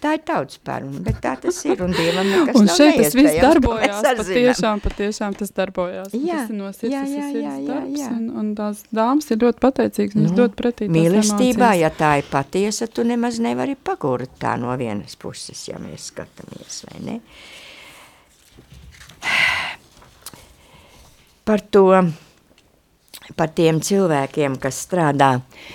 Tā 0.00 0.12
ir 0.16 0.22
tautas 0.26 0.58
paruna, 0.62 1.00
bet 1.04 1.18
tā 1.24 1.32
tas 1.40 1.56
ir, 1.66 1.80
un 1.84 1.92
Dievam 1.94 2.28
Un 2.56 2.68
šeit 2.70 2.98
tas 3.00 3.14
viss 3.16 3.38
darbojās, 3.42 4.02
patiešām, 4.20 4.82
patiešām 4.84 5.36
tas 5.40 5.52
darbojās. 5.56 6.12
Jā, 6.14 6.42
tas 6.42 6.52
ir 6.52 6.58
no 6.58 6.70
sirds, 6.74 6.92
jā, 6.92 7.02
jā, 7.10 7.28
jā, 7.34 7.54
jā, 7.66 7.78
jā. 7.98 8.10
Un, 8.14 8.28
un 8.40 8.52
tās 8.58 8.84
dāmas 8.94 9.30
ir 9.32 9.40
ļoti 9.42 9.62
pateicīgas, 9.64 10.18
viņas 10.18 10.34
Nu, 10.34 10.38
dod 10.38 10.56
pretī 10.58 10.90
Mīlestībā, 10.92 11.72
ja 11.80 11.90
tā 11.94 12.16
ir 12.20 12.28
patiesa, 12.30 12.88
tu 12.88 13.06
nemaz 13.06 13.40
nevari 13.42 13.76
pagurt 13.76 14.36
tā 14.42 14.54
no 14.60 14.74
vienas 14.78 15.18
puses, 15.20 15.64
ja 15.68 15.80
mēs 15.82 16.10
skatāmies, 16.12 16.84
vai 16.86 17.02
ne? 17.06 17.18
Par 21.46 21.62
to, 21.70 21.88
par 23.38 23.50
tiem 23.54 23.82
cilvēkiem, 23.82 24.56
kas 24.62 24.80
strādā 24.86 25.36
uh, 25.38 25.74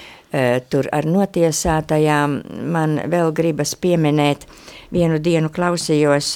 tur 0.72 0.88
ar 0.96 1.06
notiesātajām, 1.06 2.38
man 2.72 3.00
vēl 3.12 3.34
gribas 3.36 3.74
pieminēt, 3.76 4.46
vienu 4.92 5.20
dienu 5.20 5.50
klausījos 5.52 6.30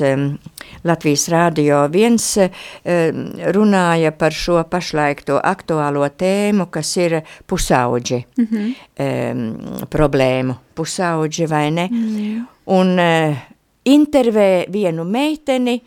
Latvijas 0.84 1.26
rādio 1.32 1.80
viens 1.92 2.26
um, 2.38 3.24
runāja 3.56 4.12
par 4.12 4.36
šo 4.36 4.60
pašlaik 4.70 5.24
to 5.28 5.40
aktuālo 5.40 6.08
tēmu, 6.12 6.68
kas 6.72 6.92
ir 6.98 7.22
pusauģi 7.48 8.22
mm 8.38 8.48
-hmm. 8.52 9.88
problēmu, 9.90 10.56
pusauģi 10.76 11.48
vai 11.48 11.72
ne, 11.72 11.88
mm. 11.92 12.48
un 12.66 13.00
uh, 13.00 13.38
intervē 13.86 14.66
vienu 14.72 15.06
meiteni, 15.06 15.80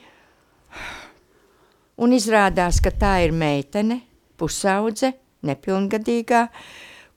un 1.98 2.14
izrādās, 2.14 2.80
ka 2.82 2.92
tā 2.94 3.18
ir 3.26 3.34
meitene, 3.34 4.00
pusaudze, 4.38 5.12
nepilngadīgā, 5.46 6.46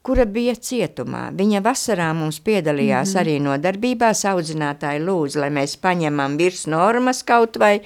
kura 0.02 0.26
bija 0.26 0.54
cietumā. 0.54 1.28
Viņa 1.38 1.62
vasarā 1.64 2.10
mums 2.14 2.40
piedalījās 2.40 3.14
mm 3.14 3.18
-hmm. 3.18 3.20
arī 3.20 3.38
nodarbībās, 3.40 4.24
audzinātāji 4.24 5.04
lūdzu, 5.06 5.40
lai 5.40 5.50
mēs 5.50 5.76
paņemam 5.76 6.36
virs 6.36 6.66
normas 6.66 7.22
kaut 7.22 7.56
vai. 7.56 7.80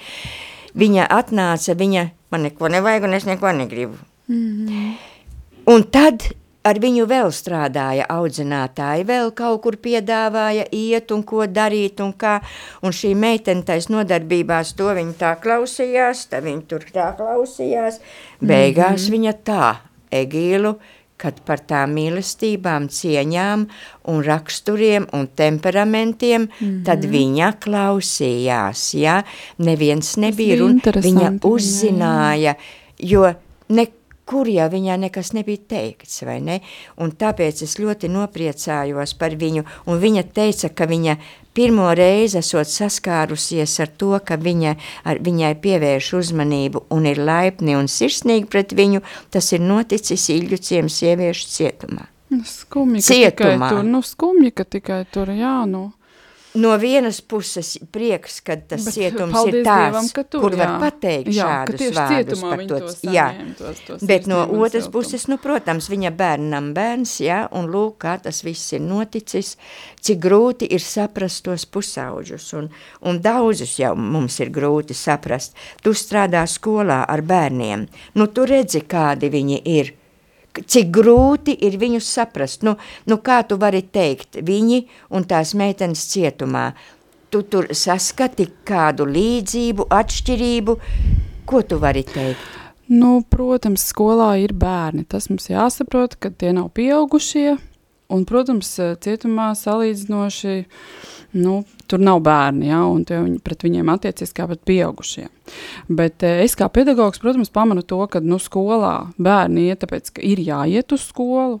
Viņa 0.75 1.07
atnāca, 1.09 1.73
viņa, 1.73 2.09
man 2.31 2.41
neko 2.41 2.67
nevajag 2.67 3.03
un 3.03 3.13
es 3.13 3.25
neko 3.25 3.51
negribu. 3.51 3.97
Mm 4.27 4.67
-hmm. 4.67 4.93
Un 5.65 5.83
tad 5.83 6.23
ar 6.67 6.79
viņu 6.79 7.05
vēl 7.07 7.31
strādāja 7.31 8.05
audzinātāji, 8.11 9.05
vēl 9.07 9.31
kaut 9.37 9.61
kur 9.61 9.77
piedāvāja 9.83 10.67
iet 10.71 11.11
un 11.11 11.23
ko 11.23 11.45
darīt 11.47 12.01
un 12.03 12.13
kā, 12.13 12.39
un 12.81 12.91
šī 12.91 13.13
meitene 13.15 13.63
tais 13.63 13.89
nodarbībās 13.89 14.73
to 14.79 14.93
viņa 14.99 15.13
tā 15.21 15.35
klausījās, 15.43 16.27
tā 16.31 16.41
viņa 16.43 16.61
tur 16.67 16.85
tā 16.93 17.11
klausījās, 17.17 17.99
beigās 18.41 19.01
mm 19.01 19.05
-hmm. 19.05 19.11
viņa 19.11 19.33
tā, 19.43 19.75
Egīlu, 20.11 20.77
kad 21.17 21.39
par 21.45 21.63
tām 21.65 21.95
mīlestībām, 21.97 22.87
cieņām 22.93 23.65
un 24.13 24.23
raksturiem 24.23 25.07
un 25.17 25.27
temperamentiem, 25.35 26.41
mm 26.45 26.49
-hmm. 26.59 26.83
tad 26.85 27.05
viņa 27.05 27.51
klausījās, 27.63 28.93
ja, 28.93 29.23
neviens 29.57 30.17
nebija, 30.17 30.55
bija 30.55 30.65
un 30.65 30.79
viņa 30.79 31.01
viņai, 31.01 31.23
jā. 31.23 31.39
uzzināja, 31.43 32.55
jo 32.99 33.33
nekur 34.27 34.47
jau 34.47 34.67
viņai 34.69 34.97
nekas 34.99 35.31
nebija 35.33 35.57
teikts, 35.69 36.23
vai 36.25 36.41
ne? 36.41 36.59
Un 36.97 37.11
tāpēc 37.11 37.63
es 37.63 37.77
ļoti 37.79 38.09
nopriecājos 38.11 39.13
par 39.17 39.35
viņu, 39.35 39.63
un 39.87 39.99
viņa 39.99 40.23
teica, 40.33 40.69
ka 40.69 40.85
viņa 40.85 41.15
pirmo 41.53 41.93
reizi 41.95 42.39
esot 42.39 42.67
saskārusies 42.67 43.79
ar 43.79 43.87
to, 43.87 44.19
ka 44.19 44.35
viņa, 44.35 44.75
ar, 45.05 45.19
viņai 45.19 45.55
pievērš 45.61 46.13
uzmanību 46.19 46.83
un 46.89 47.05
ir 47.05 47.17
laipni 47.17 47.75
un 47.77 47.87
sirsnīgi 47.87 48.47
pret 48.47 48.73
viņu, 48.73 49.01
tas 49.31 49.51
ir 49.53 49.61
noticis 49.61 50.29
Ilģu 50.29 50.57
ciems 50.57 50.99
sieviešu 50.99 51.47
cietumā. 51.47 52.07
Nu, 52.29 52.43
Skumji, 52.43 52.99
ka 52.99 53.07
tikai 53.07 53.53
Cietumā. 53.53 53.69
tur, 53.69 53.83
nu 53.87 54.01
skumji, 54.03 54.51
ka 54.51 54.65
tikai 54.67 55.05
tur, 55.09 55.31
jā, 55.31 55.63
nu. 55.65 55.87
No 55.87 56.06
vienas 56.81 57.19
puses 57.21 57.75
prieks, 57.93 58.39
ka 58.41 58.55
tas 58.57 58.85
Bet 58.87 58.93
cietums 58.95 59.35
ir 59.49 59.57
tāds, 59.65 59.67
Dievam, 59.67 60.07
tur, 60.25 60.41
kur 60.41 60.55
jā. 60.55 60.57
var 60.63 60.79
pateikt 60.81 61.29
Jā, 61.35 61.45
šādus 61.67 61.81
vārdus 61.97 62.41
par 62.41 62.63
to. 62.69 62.79
jā. 63.13 63.25
tos- 63.59 63.81
tos 63.87 64.01
Bet 64.11 64.25
no 64.27 64.39
otras 64.45 64.85
siltumu. 64.87 64.91
puses, 64.95 65.27
nu, 65.27 65.37
protams, 65.37 65.89
viņa 65.91 66.11
bērnam 66.17 66.71
bērns, 66.73 67.17
jā, 67.21 67.47
un 67.51 67.67
lūk, 67.73 67.97
kā 68.05 68.15
tas 68.23 68.41
viss 68.43 68.73
ir 68.73 68.81
noticis, 68.81 69.55
cik 70.01 70.19
grūti 70.23 70.67
ir 70.71 70.79
saprast 70.81 71.43
tos 71.45 71.65
pusauģus, 71.65 72.53
un, 72.57 72.69
un 73.01 73.21
daudzus 73.21 73.77
jau 73.79 73.93
mums 73.95 74.39
ir 74.39 74.49
grūti 74.49 74.93
saprast. 74.97 75.53
Tu 75.83 75.91
strādā 75.93 76.45
skolā 76.47 77.03
ar 77.07 77.21
bērniem, 77.21 77.87
nu, 78.15 78.27
tu 78.27 78.45
redzi, 78.45 78.81
kādi 78.81 79.29
viņi 79.29 79.61
ir, 79.65 79.93
cik 80.65 80.91
grūti 80.93 81.55
ir 81.67 81.77
viņus 81.81 82.09
saprast. 82.17 82.65
Nu, 82.67 82.77
nu 83.05 83.19
kā 83.23 83.41
tu 83.47 83.59
vari 83.61 83.83
teikt, 83.83 84.39
viņi 84.41 84.83
un 85.13 85.27
tās 85.29 85.53
meitenes 85.57 86.05
cietumā, 86.11 86.71
tu 87.29 87.43
tur 87.43 87.69
saskati 87.75 88.47
kādu 88.67 89.07
līdzību, 89.09 89.89
atšķirību, 89.93 90.77
ko 91.47 91.63
tu 91.67 91.79
vari 91.83 92.05
teikt? 92.07 92.55
Nu, 92.87 93.19
protams, 93.27 93.83
skolā 93.91 94.37
ir 94.39 94.53
bērni. 94.55 95.03
Tas 95.11 95.27
mums 95.27 95.49
jāsaprot, 95.51 96.15
ka 96.23 96.31
tie 96.31 96.53
nav 96.55 96.71
pieaugušie. 96.77 97.57
Un, 98.13 98.23
protams, 98.27 98.69
cietumā 99.03 99.51
salīdzinoši 99.57 100.57
nu, 101.35 101.57
tur 101.87 101.99
nav 101.99 102.21
bērni, 102.23 102.69
ja, 102.69 102.81
un 102.87 103.03
viņi, 103.07 103.39
pret 103.43 103.65
viņiem 103.67 103.89
attiecies 103.91 104.33
kā 104.35 104.47
pret 104.47 104.61
pieaugušiem. 104.67 105.29
Bet 105.91 106.23
eh, 106.23 106.43
es 106.45 106.55
kā 106.59 106.69
pedagogs, 106.71 107.19
protams, 107.23 107.51
pamanu 107.53 107.83
to, 107.83 107.99
ka 108.11 108.21
nu, 108.23 108.39
skolā 108.41 109.09
bērni 109.19 109.67
iet, 109.67 109.81
tāpēc, 109.83 110.13
ka 110.17 110.23
ir 110.25 110.41
jāiet 110.43 110.95
uz 110.95 111.07
skolu. 111.09 111.59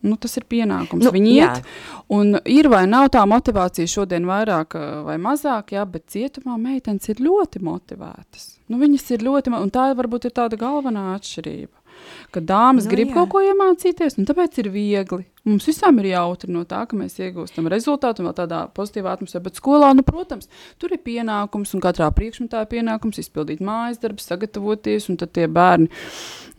Nu, 0.00 0.14
tas 0.16 0.32
ir 0.40 0.46
pienākums. 0.48 1.04
Nu, 1.04 1.10
Viņi 1.12 1.32
iet, 1.34 1.66
un 2.08 2.38
ir 2.48 2.70
vai 2.72 2.86
nav 2.88 3.10
tā 3.12 3.20
motivācija 3.28 3.90
šodien 3.90 4.24
vairāk 4.28 4.78
eh, 4.78 4.86
vai 5.04 5.18
mazāk, 5.20 5.74
jā, 5.76 5.84
bet 5.84 6.06
cietumā 6.14 6.56
meitenes 6.60 7.10
ir 7.12 7.20
ļoti 7.20 7.60
motivētas. 7.66 8.46
Nu, 8.72 8.78
viņas 8.80 9.10
ir 9.16 9.26
ļoti, 9.26 9.52
un 9.58 9.74
tā 9.74 9.90
varbūt 9.98 10.30
ir 10.30 10.36
tāda 10.38 10.56
galvenā 10.60 11.10
atšķirība. 11.18 11.74
Ka 12.32 12.40
dāmas 12.40 12.86
Nu, 12.86 12.94
grib 12.94 13.10
jā. 13.10 13.18
kaut 13.18 13.34
ko 13.34 13.42
iemācīties, 13.44 14.16
un 14.16 14.28
tāpēc 14.30 14.62
ir 14.62 14.70
viegli. 14.72 15.26
Mums 15.50 15.66
visām 15.68 15.98
ir 16.02 16.10
jautri 16.12 16.52
no 16.54 16.62
tā, 16.68 16.84
ka 16.86 16.96
mēs 16.98 17.18
iegūstam 17.20 17.66
rezultātu 17.72 18.22
un 18.22 18.30
vēl 18.30 18.36
tādā 18.38 18.60
pozitīvā 18.76 19.16
atmosfērā. 19.16 19.42
Bet 19.48 19.58
skolā, 19.58 19.90
nu, 19.98 20.04
protams, 20.06 20.46
tur 20.78 20.94
ir 20.94 21.02
pienākums, 21.04 21.74
un 21.74 21.82
katrā 21.84 22.08
priekšmetā 22.14 22.62
ir 22.64 22.70
pienākums 22.70 23.18
izpildīt 23.22 23.60
mājas 23.64 23.98
darbus, 24.02 24.28
sagatavoties, 24.30 25.08
un 25.10 25.18
tad 25.20 25.32
tie 25.36 25.48
bērni, 25.50 25.90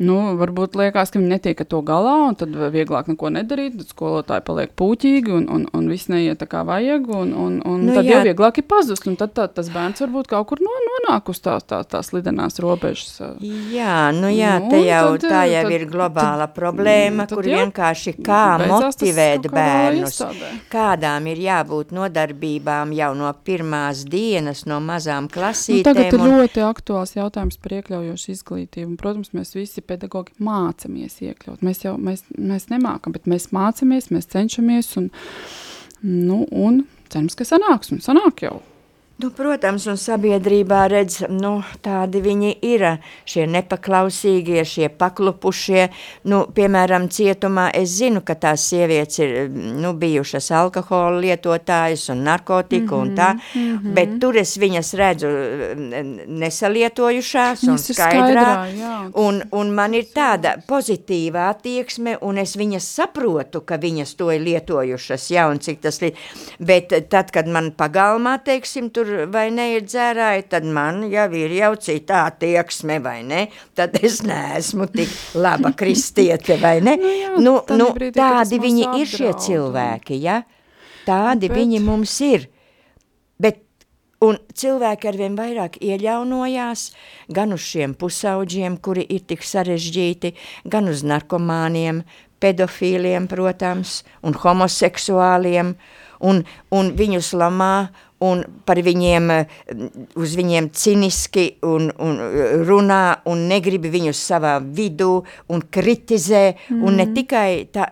nu, 0.01 0.15
varbūt 0.39 0.75
liekas, 0.79 1.11
ka 1.13 1.19
viņi 1.21 1.29
netiek 1.29 1.61
ar 1.63 1.67
to 1.69 1.79
galā, 1.85 2.15
un 2.31 2.35
tad 2.39 2.55
vieglāk 2.73 3.09
neko 3.11 3.29
nedarīt, 3.35 3.75
tad 3.79 3.91
skolotāji 3.93 4.45
paliek 4.47 4.71
pūķīgi, 4.79 5.33
un, 5.37 5.45
un, 5.53 5.65
un 5.77 5.89
viss 5.91 6.09
neiet 6.11 6.39
tā 6.41 6.47
kā 6.49 6.63
vajag, 6.67 7.07
un, 7.21 7.33
un, 7.37 7.59
un 7.69 7.85
Nu, 7.85 7.93
tad 7.97 8.05
jā. 8.05 8.17
jau 8.19 8.25
vieglāk 8.27 8.59
ir 8.61 8.65
pazust, 8.69 9.07
tad 9.19 9.31
tā, 9.37 9.47
tas 9.49 9.69
bērns 9.73 10.01
varbūt 10.03 10.29
kaut 10.31 10.47
kur 10.51 10.61
no, 10.65 10.73
nonāk 10.87 11.29
uz 11.33 11.39
tās, 11.43 11.63
tās, 11.69 11.87
tās 11.91 12.11
lidenās 12.15 12.59
robežas. 12.61 13.21
Jā, 13.73 14.09
nu 14.17 14.29
jā, 14.33 14.57
Nu, 14.61 14.69
te 14.73 14.81
jau, 14.85 15.15
tad, 15.21 15.29
tā 15.31 15.41
jau 15.49 15.63
tad- 15.65 15.75
ir 15.77 15.85
globāla 15.89 16.47
problēma, 16.53 17.25
tad 17.29 17.37
kur 17.39 17.47
jā. 17.49 17.61
vienkārši 17.63 18.15
kā 18.21 18.43
tas 18.61 18.80
motivēt 18.81 19.47
bērnus, 19.53 20.17
kādām 20.71 21.27
ir 21.31 21.37
jābūt 21.45 21.91
nodarbībām 21.95 22.93
jau 22.97 23.11
no 23.15 23.31
pirmās 23.45 24.03
dienas, 24.09 24.65
no 24.65 24.79
mazām 24.83 25.27
Nu, 25.29 25.33
klasītēm. 25.35 25.83
tagad 25.83 26.13
ir 26.13 26.19
un- 26.19 26.31
ļoti 26.41 26.63
aktuāls 26.65 27.15
jautājums 27.15 27.57
par 27.61 27.71
iekļaujošu 27.77 28.31
izglītību. 28.35 28.87
Un, 28.87 28.97
protams, 28.97 29.31
mēs 29.37 29.53
visi 29.55 29.81
pedagogi 29.81 30.31
mācāmies 30.39 31.19
iekļaut. 31.21 31.61
Mēs 31.61 31.83
jau 31.85 31.97
mēs, 31.97 32.23
mēs 32.37 32.67
nemākam, 32.73 33.11
bet 33.13 33.25
mēs 33.25 33.49
mācāmies, 33.51 34.09
mēs 34.11 34.27
cenšamies 34.27 34.97
un, 34.97 35.09
nu, 36.03 36.45
un 36.51 36.83
cerams, 37.09 37.35
ka 37.35 37.43
sanāks. 37.43 37.91
Un 37.91 37.99
sanāk 37.99 38.41
jau. 38.47 38.61
Nu, 39.21 39.29
protams, 39.37 39.83
un 39.85 39.97
sabiedrībā 40.01 40.79
redz, 40.89 41.19
nu, 41.29 41.51
tādi 41.85 42.21
viņi 42.23 42.51
ir, 42.65 42.83
šie 43.29 43.43
nepaklausīgie, 43.53 44.63
šie 44.65 44.87
paklupušie, 44.97 45.83
nu, 46.31 46.39
piemēram, 46.55 47.05
cietumā 47.13 47.67
es 47.77 47.91
zinu, 47.99 48.23
ka 48.25 48.33
tās 48.41 48.63
sievietes 48.71 49.19
ir, 49.21 49.33
nu, 49.53 49.91
bijušas 50.01 50.49
alkohola 50.57 51.19
lietotājas 51.21 52.07
un 52.13 52.23
narkotiku 52.25 52.95
mm 52.97 53.01
-hmm, 53.01 53.11
un 53.11 53.17
tā, 53.17 53.33
mm 53.33 53.77
-hmm. 53.77 53.93
bet 53.93 54.15
tur 54.21 54.37
es 54.37 54.55
viņas 54.57 54.93
redzu 54.97 55.27
nesalietojušās 56.41 57.63
un 57.63 57.77
skaidrā, 57.77 58.47
skaidrā 58.47 59.11
un, 59.13 59.43
un 59.51 59.73
man 59.75 59.93
ir 59.93 60.05
tāda 60.15 60.55
pozitīva 60.67 61.49
attieksme, 61.49 62.17
un 62.21 62.37
es 62.37 62.57
viņas 62.57 62.89
saprotu, 62.95 63.61
ka 63.61 63.77
viņas 63.77 64.15
to 64.15 64.31
ir 64.31 64.41
lietojušas, 64.41 65.31
ja, 65.31 65.47
un 65.47 65.59
cik 65.59 65.81
tas 65.81 66.01
ir, 66.01 66.13
bet 66.59 67.09
tad, 67.09 67.31
kad 67.31 67.47
man 67.47 67.71
pagalmā, 67.71 68.37
teiksim, 68.43 68.89
tur 68.89 69.10
vai 69.31 69.47
ne 69.53 69.67
ir 69.75 69.85
dzērāji, 69.87 70.45
tad 70.51 70.67
man 70.67 71.03
jau 71.11 71.27
ir 71.37 71.55
jau 71.57 71.71
citā 71.87 72.25
attieksme, 72.29 72.99
vai 73.03 73.19
ne, 73.27 73.45
tad 73.77 73.97
es 74.01 74.21
neesmu 74.25 74.87
tik 74.93 75.11
laba 75.39 75.73
kristiete, 75.79 76.57
vai 76.61 76.79
ne, 76.83 76.97
nu, 77.01 77.11
jā, 77.11 77.35
nu, 77.39 77.57
nu 77.77 77.91
brīdī, 77.97 78.15
tādi 78.19 78.61
viņi 78.61 78.87
ir 79.01 79.11
šie 79.11 79.35
cilvēki, 79.47 80.21
ja, 80.23 80.41
tādi 81.07 81.51
bet... 81.51 81.59
viņi 81.61 81.83
mums 81.85 82.15
ir, 82.27 82.47
bet 83.41 83.67
Un 84.21 84.37
cilvēki 84.53 85.07
arvien 85.09 85.33
vairāk 85.33 85.79
ieļaunojās 85.81 86.83
gan 87.33 87.55
uz 87.55 87.63
šiem 87.65 87.95
pusauģiem, 87.97 88.75
kuri 88.77 89.01
ir 89.09 89.23
tik 89.25 89.41
sarežģīti, 89.41 90.35
gan 90.69 90.91
uz 90.91 91.01
narkomāniem, 91.01 92.03
pedofīliem, 92.37 93.25
protams, 93.31 94.01
un 94.21 94.37
homoseksuāliem, 94.37 95.73
un, 96.21 96.43
un 96.69 96.93
viņus 97.01 97.31
lamā, 97.41 97.89
un 98.21 98.43
par 98.65 98.81
viņiem, 98.85 99.29
uz 100.21 100.35
viņiem 100.37 100.69
ciniski 100.77 101.47
un, 101.65 101.89
un 102.01 102.19
runā, 102.67 103.03
un 103.29 103.45
negrib 103.49 103.87
viņus 103.91 104.25
savā 104.31 104.57
vidū, 104.61 105.21
un 105.49 105.63
kritizē, 105.73 106.43
mm. 106.53 106.83
un 106.83 106.99
ne 106.99 107.07
mhm. 107.07 107.15
tikai 107.17 107.49
tā, 107.73 107.87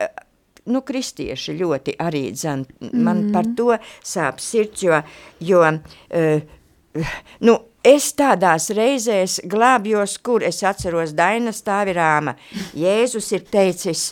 nu, 0.70 0.84
kristieši 0.86 1.58
ļoti 1.60 1.98
arī 2.02 2.28
dzan, 2.36 2.66
man 2.92 3.26
mm. 3.26 3.34
par 3.34 3.50
to 3.58 3.74
sāp 4.06 4.42
sirds, 4.44 4.84
jo, 4.86 5.02
jo 5.44 5.64
uh, 5.66 7.04
nu, 7.46 7.58
es 7.86 8.12
tādās 8.18 8.70
reizēs 8.76 9.40
glābjos, 9.50 10.18
kur 10.24 10.44
es 10.46 10.62
atceros 10.68 11.14
Daina 11.18 11.54
stāvirāma. 11.56 12.36
Jēzus 12.78 13.32
ir 13.36 13.46
teicis, 13.50 14.12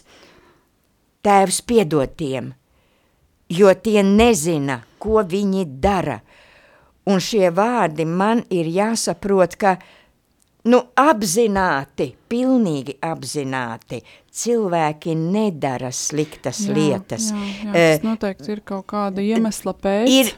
tēvs 1.26 1.62
piedod 1.68 2.14
tiem, 2.18 2.54
jo 3.50 3.74
tie 3.84 4.04
nezina, 4.04 4.82
ko 5.00 5.24
viņi 5.24 5.66
dara. 5.82 6.20
Un 7.08 7.22
šie 7.24 7.52
vārdi 7.56 8.04
man 8.06 8.44
ir 8.52 8.68
jāsaprot, 8.68 9.56
ka 9.56 9.78
nu, 10.68 10.82
apzināti, 11.00 12.10
pilnīgi 12.28 12.98
apzināti 13.08 14.02
cilvēki 14.38 15.16
nedara 15.18 15.92
sliktas 15.96 16.66
jā, 16.68 16.76
lietas. 16.76 17.30
Jā, 17.32 17.46
jā, 17.64 17.74
tas 17.74 18.06
noteikti 18.06 18.52
ir 18.58 18.64
kaut 18.68 18.88
kāda 18.92 19.24
iemesla 19.24 19.74
pēc. 19.74 20.12
Ir 20.12 20.34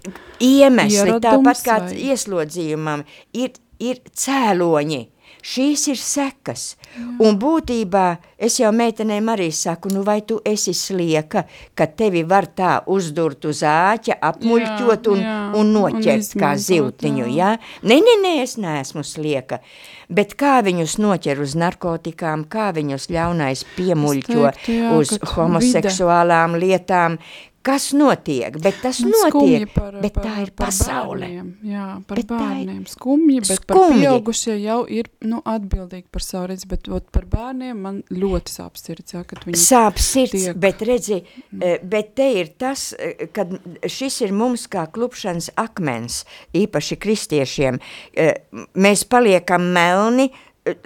iemesli, 0.45 1.17
tāpat 1.23 1.63
kā 1.65 1.79
vai... 1.87 1.97
ieslodzījumam, 2.11 3.05
ir, 3.33 3.57
ir 3.81 4.03
cēloņi. 4.13 5.07
Šīs 5.49 5.85
ir 5.93 5.99
sekas, 5.99 6.73
Jā. 6.89 7.05
un 7.25 7.37
būtībā 7.39 8.05
es 8.39 8.57
jau 8.61 8.71
meitenēm 8.73 9.29
arī 9.33 9.49
saku, 9.53 9.91
nu 9.93 10.01
vai 10.07 10.19
tu 10.25 10.39
esi 10.45 10.73
slieka, 10.73 11.45
ka 11.77 11.87
tevi 11.87 12.23
var 12.27 12.47
tā 12.55 12.79
uzdurt 12.89 13.45
uz 13.49 13.61
āķa, 13.67 14.17
apmuļķot 14.31 15.09
un, 15.13 15.23
jā, 15.23 15.37
un 15.59 15.71
noķert 15.75 16.33
un 16.35 16.43
kā 16.43 16.55
ziltiņu, 16.57 17.27
jā. 17.29 17.53
jā? 17.53 17.81
Nē, 17.83 17.99
nē, 18.05 18.17
nē, 18.23 18.33
es 18.43 18.57
neesmu 18.61 19.05
slieka. 19.05 19.61
Bet 20.09 20.33
kā 20.39 20.55
viņus 20.65 20.97
noķer 20.97 21.43
uz 21.43 21.53
narkotikām, 21.59 22.47
kā 22.49 22.71
viņus 22.73 23.11
ļaunais 23.13 23.61
piemuļķo 23.75 24.39
teiktu, 24.47 24.77
jā, 24.79 24.93
uz 24.97 25.13
homoseksuālām 25.35 26.55
vide. 26.57 26.65
lietām, 26.65 27.19
kas 27.65 27.89
notiek, 27.97 28.55
bet 28.63 28.79
tas 28.83 28.99
Man 29.03 29.13
notiek, 29.13 29.65
par, 29.73 29.97
bet 30.01 30.15
par, 30.15 30.25
tā 30.25 30.43
ir 30.43 30.51
par 30.55 30.69
pasaule. 30.69 31.27
Bērniem, 31.27 31.49
jā, 31.69 31.85
par 32.07 32.21
bet 32.21 32.31
bērniem 32.31 32.81
skumji, 32.89 33.39
bet 33.43 33.61
skumji. 33.61 33.69
par 33.71 33.95
pieaugušie 33.95 34.55
jau 34.61 34.79
ir 34.99 35.09
nu, 35.27 35.41
atbildīgi 35.53 36.07
par 36.13 36.25
savu 36.25 36.49
redzi, 36.53 36.69
bet 36.71 36.89
ot, 36.91 37.07
par 37.15 37.27
bērniem 37.31 37.81
man 37.85 38.01
ļoti 38.13 38.55
sāp 38.55 38.79
sirds, 38.79 39.15
jā, 39.15 39.23
kad 39.27 39.43
viņi 39.47 39.61
Sāp 39.61 40.01
sirds, 40.03 40.35
tiek... 40.35 40.59
bet 40.59 40.83
redzi, 40.87 41.21
mm. 41.51 41.87
bet 41.91 42.13
te 42.19 42.29
ir 42.39 42.53
tas, 42.61 42.89
eh, 42.97 43.27
kad 43.35 43.55
šis 43.83 44.21
ir 44.27 44.35
mums 44.35 44.67
kā 44.71 44.87
klupšanas 44.93 45.51
akmens, 45.59 46.23
īpaši 46.57 46.99
kristiešiem, 47.01 47.81
eh, 48.15 48.45
mēs 48.79 49.05
paliekam 49.09 49.67
melni, 49.75 50.29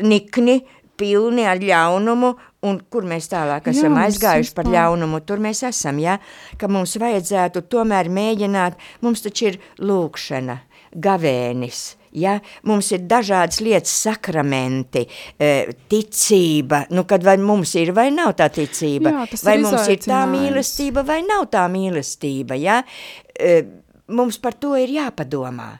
nikni, 0.04 0.62
pilni 1.00 1.46
ar 1.50 1.62
ļaunumu, 1.62 2.34
un 2.68 2.80
kur 2.92 3.08
mēs 3.08 3.28
tālāk 3.32 3.68
esam 3.72 3.98
jā, 3.98 4.06
aizgājuši 4.08 4.54
par 4.56 4.70
ļaunumu, 4.72 5.22
tur 5.28 5.42
mēs 5.44 5.64
esam, 5.68 6.00
ja, 6.02 6.18
ka 6.60 6.70
mums 6.72 6.96
vajadzētu 7.02 7.66
tomēr 7.72 8.10
mēģināt, 8.14 8.80
mums 9.04 9.26
taču 9.26 9.52
ir 9.52 9.60
lūkšana, 9.84 10.58
gavēnis, 11.04 11.84
ja, 12.20 12.38
mums 12.70 12.92
ir 12.96 13.06
dažādas 13.10 13.60
lietas, 13.66 13.94
sakramenti, 14.06 15.06
e, 15.38 15.52
ticība, 15.92 16.86
nu, 16.94 17.06
kad 17.10 17.26
vai 17.26 17.38
mums 17.42 17.76
ir 17.80 17.94
vai 17.96 18.10
nav 18.16 18.36
tā 18.40 18.50
ticība, 18.54 19.14
jā, 19.14 19.28
vai 19.44 19.58
ir 19.60 19.64
mums 19.66 19.94
ir 19.94 20.04
tā 20.06 20.24
mīlestība 20.30 21.06
vai 21.08 21.22
nav 21.28 21.48
tā 21.54 21.66
mīlestība, 21.74 22.60
ja, 22.60 22.82
e, 23.38 23.62
mums 24.14 24.40
par 24.40 24.60
to 24.60 24.76
ir 24.80 24.94
jāpadomā. 25.00 25.72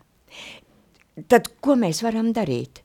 Tad 1.30 1.52
ko 1.62 1.78
mēs 1.78 2.02
varam 2.02 2.32
darīt? 2.34 2.82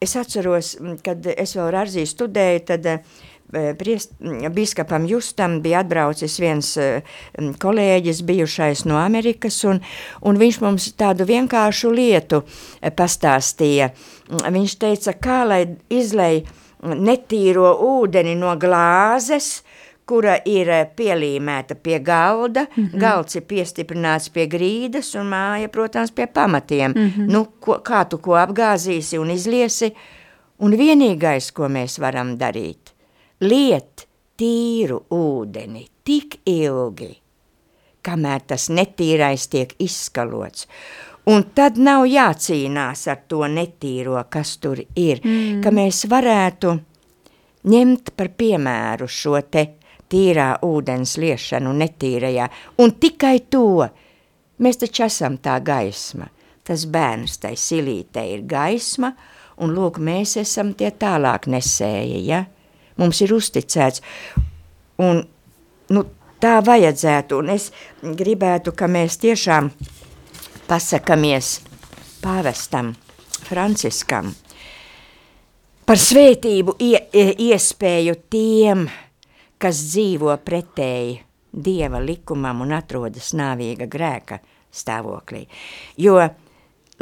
Es 0.00 0.14
atceros, 0.16 0.76
kad 1.04 1.26
es 1.26 1.56
vēl 1.58 1.72
Rārzī 1.74 2.04
studēju, 2.06 2.60
tad 2.68 2.86
uh, 2.86 3.24
priest, 3.78 4.12
biskapam 4.54 5.06
Justam 5.08 5.58
bija 5.62 5.80
atbraucis 5.80 6.38
viens 6.40 6.70
kolēģis 7.62 8.22
bijušais 8.28 8.84
no 8.84 8.98
Amerikas, 9.00 9.58
un, 9.64 9.80
un 10.22 10.38
viņš 10.40 10.60
mums 10.64 10.92
tādu 10.98 11.26
vienkāršu 11.28 11.92
lietu 11.94 12.42
pastāstīja. 12.96 13.90
Viņš 14.28 14.78
teica, 14.78 15.16
kā 15.16 15.42
lai 15.48 15.62
izlej 15.88 16.42
netīro 16.82 17.72
ūdeni 17.82 18.36
no 18.38 18.54
glāzes, 18.60 19.62
kura 20.08 20.38
ir 20.48 20.70
pielīmēta 20.96 21.76
pie 21.82 21.98
galda, 22.00 22.64
mm 22.64 22.84
-hmm. 22.84 23.00
galds 23.00 23.36
ir 23.36 23.42
piestiprināts 23.42 24.30
pie 24.32 24.46
grīdas 24.46 25.14
un 25.20 25.28
māja, 25.28 25.68
protams, 25.68 26.10
pie 26.10 26.26
pamatiem. 26.26 26.92
Mm 26.96 27.10
-hmm. 27.10 27.32
Nu, 27.32 27.44
ko, 27.60 27.80
kā 27.84 28.04
tu 28.08 28.18
ko 28.18 28.32
apgāzīsi 28.32 29.18
un 29.18 29.30
izliesi, 29.30 29.94
un 30.58 30.72
vienīgais, 30.72 31.52
ko 31.52 31.68
mēs 31.68 32.00
varam 32.00 32.38
darīt, 32.38 32.94
liet 33.40 34.06
tīru 34.38 35.02
ūdeni 35.14 35.84
tik 36.06 36.40
ilgi, 36.48 37.10
kamēr 38.02 38.44
tas 38.48 38.68
netīrais 38.70 39.48
tiek 39.50 39.74
izskalots. 39.82 40.66
Un 41.28 41.44
tad 41.52 41.76
nav 41.76 42.06
jācīnās 42.08 43.04
ar 43.12 43.18
to 43.28 43.42
netīro, 43.52 44.16
kas 44.32 44.56
tur 44.62 44.80
ir, 44.80 45.20
mm. 45.20 45.58
ka 45.60 45.72
mēs 45.74 46.06
varētu 46.08 46.72
ņemt 47.68 48.14
par 48.16 48.30
piemēru 48.38 49.08
šo 49.12 49.36
te 49.52 49.66
tīrā 50.08 50.54
ūdens 50.64 51.18
liešanu 51.20 51.74
netīrajā, 51.82 52.48
un 52.80 52.94
tikai 52.96 53.36
to 53.52 53.84
mēs 54.64 54.80
taču 54.80 55.04
esam 55.04 55.36
tā 55.44 55.58
gaisma. 55.60 56.30
Tas 56.64 56.84
bērns 56.88 57.38
tai 57.42 57.54
silītei 57.56 58.32
ir 58.34 58.46
gaisma, 58.48 59.12
un 59.64 59.72
lūk, 59.76 60.00
mēs 60.04 60.36
esam 60.40 60.72
tie 60.76 60.90
tālāk 60.96 61.48
nesēji, 61.48 62.24
ja? 62.28 62.44
Mums 62.98 63.22
ir 63.22 63.34
uzticēts, 63.36 64.02
un 65.02 65.22
nu, 65.94 66.04
tā 66.42 66.58
vajadzētu, 66.64 67.38
un 67.42 67.54
es 67.54 67.70
gribētu, 68.02 68.74
ka 68.74 68.90
mēs 68.90 69.20
tiešām 69.22 69.70
pasakamies 70.68 71.58
pāvestam 72.22 72.92
Franciskam 73.48 74.34
par 75.88 76.00
svētību 76.02 76.74
ie, 76.84 76.98
iespēju 77.48 78.18
tiem, 78.28 78.84
kas 79.58 79.86
dzīvo 79.94 80.34
pretēji 80.44 81.16
Dieva 81.48 81.96
likumam 82.04 82.60
un 82.60 82.74
atrodas 82.76 83.30
nāvīga 83.32 83.86
grēka 83.88 84.36
stāvoklī. 84.68 85.46
Jo, 85.96 86.18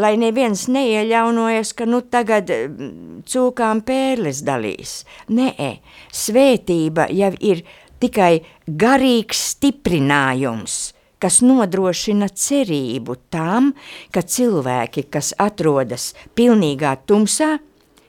lai 0.01 0.17
neviens 0.21 0.67
neieļaunojas, 0.73 1.73
ka 1.77 1.87
nu 1.89 2.03
tagad 2.13 2.51
mm, 2.53 3.23
cūkām 3.29 3.83
pērles 3.87 4.43
dalīs. 4.47 4.99
Nē, 5.33 5.71
svētība 6.13 7.09
jau 7.15 7.33
ir 7.41 7.65
tikai 8.03 8.45
garīgs 8.67 9.41
stiprinājums, 9.55 10.77
kas 11.23 11.41
nodrošina 11.45 12.29
cerību 12.29 13.17
tam, 13.33 13.73
ka 14.13 14.23
cilvēki, 14.23 15.09
kas 15.11 15.33
atrodas 15.41 16.13
pilnīgā 16.37 16.97
tumsā, 17.09 17.57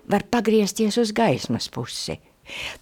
var 0.07 0.23
pagriezties 0.31 0.99
uz 0.99 1.11
gaismas 1.15 1.67
pusi. 1.71 2.19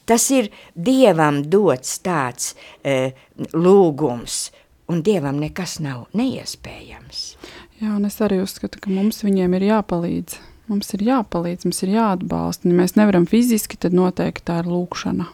Tas 0.05 0.27
ir 0.29 0.51
Dievam 0.75 1.41
dots 1.49 1.97
tāds 2.05 2.53
e, 2.85 3.15
lūgums, 3.53 4.51
un 4.93 5.01
Dievam 5.01 5.39
nekas 5.41 5.79
nav 5.81 6.05
neiespējams. 6.13 7.34
Jā, 7.81 7.91
un 7.91 8.05
es 8.07 8.15
arī 8.23 8.39
uzskatu, 8.39 8.79
ka 8.79 8.91
mums 8.93 9.19
viņiem 9.25 9.57
ir 9.57 9.65
jāpalīdz. 9.67 10.37
Mums 10.71 10.93
ir 10.95 11.03
jāpalīdz, 11.05 11.67
mums 11.67 11.83
ir 11.85 11.91
jāatbalsta. 11.93 12.69
Ja 12.71 12.77
mēs 12.77 12.95
nevaram 12.97 13.27
fiziski, 13.29 13.77
tad 13.77 13.93
noteikti 13.93 14.47
tā 14.47 14.61
ir 14.63 14.69
lūkšana. 14.71 15.27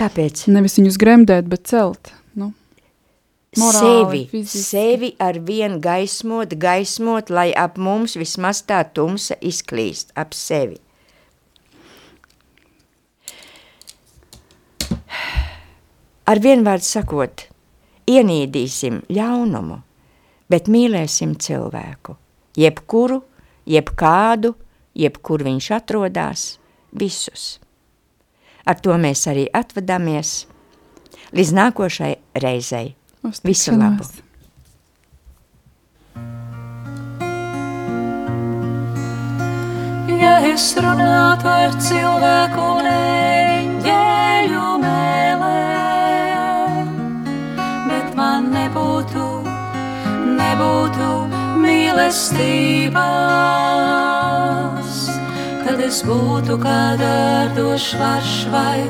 Tāpēc 0.00 0.46
Nevis 0.52 0.78
viņus 0.78 0.98
gremdēt, 1.00 1.48
bet 1.50 1.66
celt. 1.68 2.12
Nu, 2.38 2.52
morāli, 3.58 3.80
sevi, 3.80 4.20
fiziski. 4.30 4.62
sevi 4.62 5.10
ar 5.18 5.40
vienu 5.48 5.80
gaismot, 5.82 6.54
gaismot, 6.60 7.32
lai 7.32 7.50
ap 7.56 7.80
mums 7.80 8.14
vismaz 8.20 8.62
tā 8.68 8.84
tumsa 8.94 9.36
izklīst 9.40 10.14
ap 10.20 10.36
sevi. 10.36 10.78
Ar 16.30 16.38
vienvārdu 16.38 16.86
sakot, 16.86 17.48
ienīdīsim 18.06 19.02
ļaunumu, 19.10 19.80
bet 20.50 20.68
mīlēsim 20.70 21.36
cilvēku, 21.38 22.16
jebkuru, 22.58 23.20
jebkādu, 23.70 24.54
jebkur 24.98 25.44
viņš 25.46 25.70
atrodas, 25.78 26.46
visus. 26.92 27.58
Ar 28.66 28.80
to 28.82 28.96
mēs 29.00 29.24
arī 29.30 29.46
atvadāmies 29.54 30.44
līdz 31.36 31.54
nākošai 31.56 32.14
reizei. 32.42 32.94
Visu 33.44 33.76
labu. 33.76 34.06
Ja 40.20 40.34
es 40.44 40.66
runātu 40.76 41.48
ar 41.48 41.76
cilvēku 41.80 42.64
un 42.80 42.88
eņģeļu 42.92 44.69
nebūtu 50.60 51.08
mīlestības, 51.60 52.92
tad 55.64 55.80
es 55.80 56.02
būtu 56.04 56.58
kā 56.60 56.96
dārdošs 57.00 57.94
varš 58.00 58.46
vai 58.52 58.80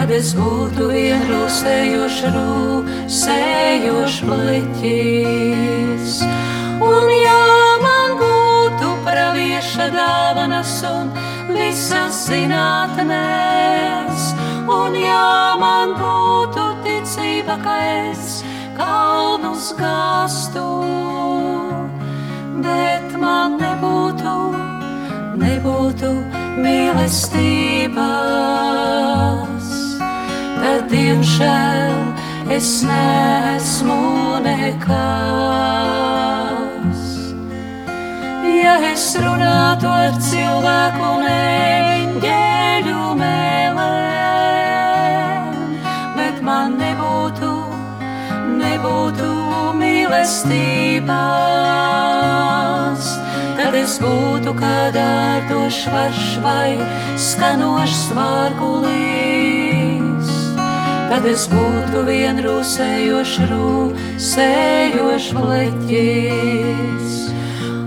Tad 0.00 0.10
es 0.10 0.34
būtu 0.34 0.88
vienrūsējošs, 0.90 2.20
rūsējošs 2.34 4.18
bliķis. 4.26 6.22
Un 6.80 7.04
ja 7.14 7.76
man 7.84 8.16
būtu 8.18 8.88
pravieša 9.06 9.86
dāvanas 9.94 10.82
un 10.88 11.12
visas 11.52 12.24
zinātnēs, 12.30 14.22
un 14.66 14.96
ja 14.96 15.54
man 15.60 15.94
būtu 16.00 16.69
ticība, 17.10 17.56
ka 17.64 17.74
es 18.10 18.44
kalnus 18.76 19.74
gāstu, 19.74 20.62
bet 22.62 23.16
man 23.18 23.58
nebūtu, 23.58 24.34
nebūtu 25.40 26.10
mīlestības, 26.62 27.98
tad 30.60 30.86
diemžēl 30.92 31.98
es 32.54 32.82
neesmu 32.86 34.00
nekas. 34.46 35.00
Ja 38.60 38.76
es 38.92 39.16
runātu 39.18 39.88
ar 39.90 40.14
cilvēku 40.30 41.02
un 41.16 41.20
nebūtu 49.10 49.74
mīlestības, 49.78 51.08
tad 53.56 53.74
es 53.74 53.98
būtu 53.98 54.54
kā 54.54 54.90
dārdošs 54.94 55.86
varš 55.90 56.38
vai 56.42 56.78
skanošs 57.18 58.12
vārgulīs. 58.14 58.98
Tad 61.10 61.26
es 61.26 61.48
būtu 61.50 62.04
vienrūsējošs, 62.06 63.38
rūsējošs 63.50 65.32
bleķis. 65.34 67.18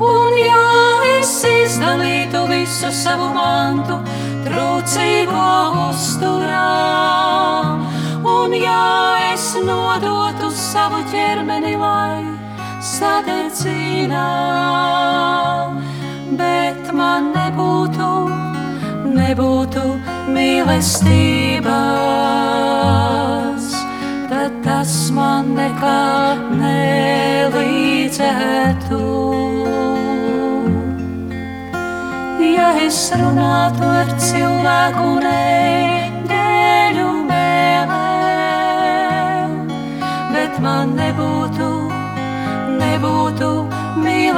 Un 0.04 0.34
ja 0.44 1.00
es 1.20 1.44
izdalītu 1.48 2.48
visu 2.50 2.92
savu 2.92 3.32
mantu, 3.34 4.02
trūcīgo 4.44 5.88
uzturā, 5.88 6.84
un 8.26 8.54
ja 8.56 9.18
es 9.34 9.56
nodotu 9.60 10.50
savu 10.56 11.02
ķermeni, 11.12 11.76
lai 11.80 12.24
sadedzina, 12.84 14.28
bet 16.40 16.94
man 16.96 17.32
nebūtu, 17.36 18.10
nebūtu 19.18 19.84
mīlestības, 20.36 21.70
tad 24.32 24.52
tas 24.64 24.94
man 25.16 25.56
nekā 25.60 26.04
nelīdzētu. 26.64 27.54
Ja 32.54 32.70
es 32.84 33.00
runātu 33.18 33.84
ar 33.88 34.10
cilvēku 34.20 35.04
un 35.16 35.24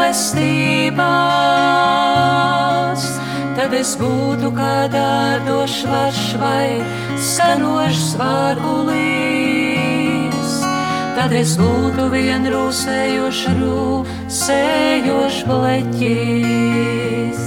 mīlestības, 0.06 1.02
tad 3.58 3.74
es 3.74 3.96
būtu 3.98 4.52
kā 4.54 4.88
dārdošs 4.94 5.86
varš 5.90 6.38
vai 6.38 6.82
skanošs 7.18 8.16
vārgulīs. 8.20 9.02
Tad 11.18 11.34
es 11.34 11.58
būtu 11.58 12.10
vienrūsējošs, 12.14 13.48
rūsējošs 13.58 15.44
bleķis. 15.50 17.42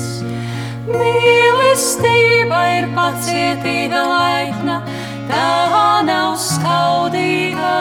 Mīlestība 0.89 2.61
ir 2.81 2.87
pacietīga, 2.97 4.03
laipna, 4.03 4.83
tā 5.31 6.03
nav 6.09 6.35
skaudīga. 6.43 7.79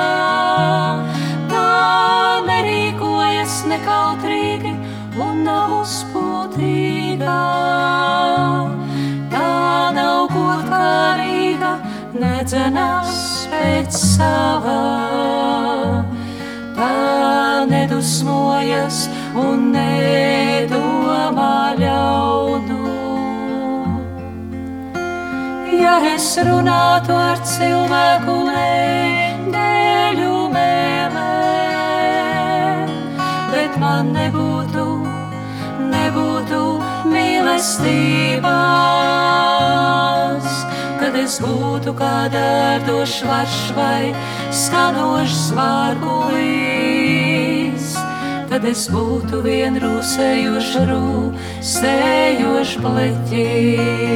Nedzenās 12.48 13.44
pēc 13.52 13.92
sava. 13.92 14.80
Tā 16.78 17.66
nedusmojas 17.68 19.10
un 19.36 19.74
nedomā 19.74 21.76
ļaudu. 21.76 22.88
Ja 25.76 26.00
es 26.14 26.38
runātu 26.40 27.12
ar 27.20 27.36
cilvēku 27.44 28.32
un 28.32 28.48
eņģeļu 28.62 30.32
mēlēm, 30.56 31.20
bet 33.52 33.76
man 33.84 34.16
nebūtu, 34.16 34.88
nebūtu 35.92 36.64
mīlestības, 37.12 38.48
kad 41.08 41.16
es 41.16 41.38
būtu 41.40 41.94
kā 41.96 42.28
dārdošs 42.28 43.22
varš 43.24 43.60
vai 43.78 44.12
skanošs 44.52 45.56
vārgulīs. 45.56 46.36
Tad 48.52 48.68
es 48.68 48.82
būtu 48.92 49.40
vienrūsējošs, 49.46 50.74
rūsējošs 50.92 52.74
pleķis. 52.84 54.12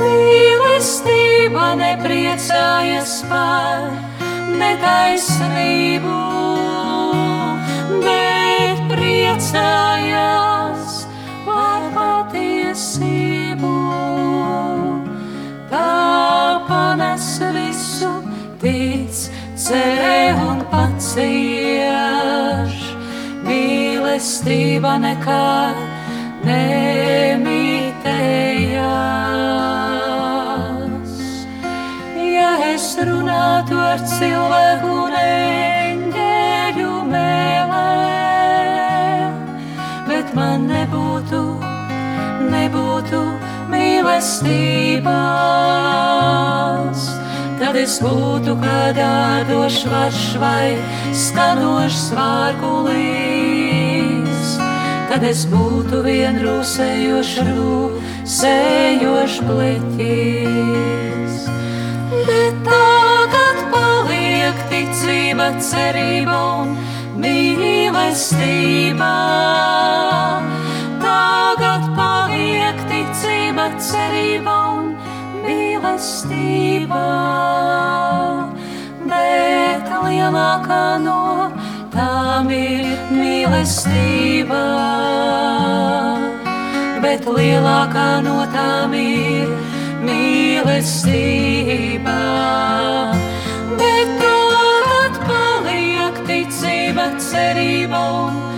Mīlestība 0.00 1.66
nepriecājas 1.84 3.12
par 3.28 3.84
netaisnību, 4.56 6.20
bet 8.00 8.80
priecājas 8.96 10.47
tic, 18.60 19.14
cerē 19.54 20.34
un 20.42 20.62
pacieš. 20.72 21.94
Mīlestība 23.46 24.98
nekad 25.02 25.76
nemitējas. 26.44 27.48
Ja 32.18 32.52
es 32.72 32.86
runātu 33.08 33.76
ar 33.78 33.98
cilvēku 34.16 34.88
un 35.06 35.14
eņģeļu 35.22 36.92
mēlē, 37.12 37.94
bet 40.10 40.26
man 40.38 40.58
nebūtu, 40.70 41.42
nebūtu 42.50 43.22
mīlestības. 43.72 45.18
Tad 47.68 47.76
es 47.76 47.98
būtu 48.00 48.54
kā 48.62 48.96
dārdošs 48.96 49.82
varš 49.92 50.40
vai 50.40 50.80
skanošs 51.12 52.16
vārkulīs. 52.16 52.94
Tad 55.10 55.20
es 55.28 55.44
būtu 55.50 56.00
vien 56.06 56.40
rūsējošs 56.40 57.36
bliķis. 59.50 61.34
Bet 62.30 62.56
tagad 62.70 63.60
paliek 63.74 64.56
ticība, 64.72 65.52
cerība 65.60 66.38
un 66.62 66.72
mīlestība. 67.20 69.12
Tagad 71.04 71.84
paliek 72.00 72.80
ticība, 72.88 73.68
cerība 73.76 74.56
un 74.56 74.56
mīlestība. 74.56 74.67
Bet 79.08 79.88
lielākā 80.04 80.84
no 81.02 81.50
tām 81.90 82.52
ir 82.54 82.86
mīlestība. 83.10 84.62
Bet 87.02 87.26
lielākā 87.26 88.22
no 88.22 88.46
tām 88.54 88.94
ir 88.94 89.50
mīlestība. 90.06 92.14
Bet 93.74 94.14
tagad 94.22 95.18
paliek 95.26 96.22
ticība, 96.30 97.10
cerība 97.18 97.98
un 97.98 98.30
mīlestība. 98.30 98.57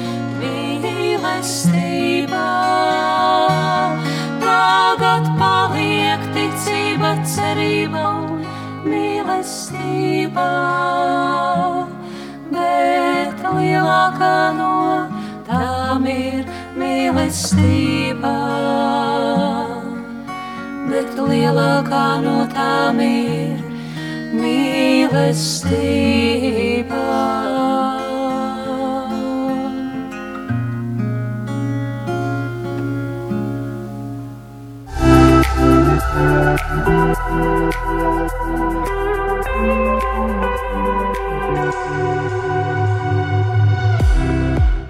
Ticība, 7.00 7.24
cerība 7.24 8.02
un 8.20 8.44
mīlestība. 8.84 10.48
Bet 12.50 13.40
lielākā 13.40 14.52
no 14.58 15.08
tām 15.46 16.06
ir 16.06 16.44
mīlestība. 16.76 18.34
Bet 20.90 21.16
lielākā 21.16 22.20
no 22.22 22.46
tām 22.52 23.00
ir 23.00 23.56
mīlestība. 24.36 25.70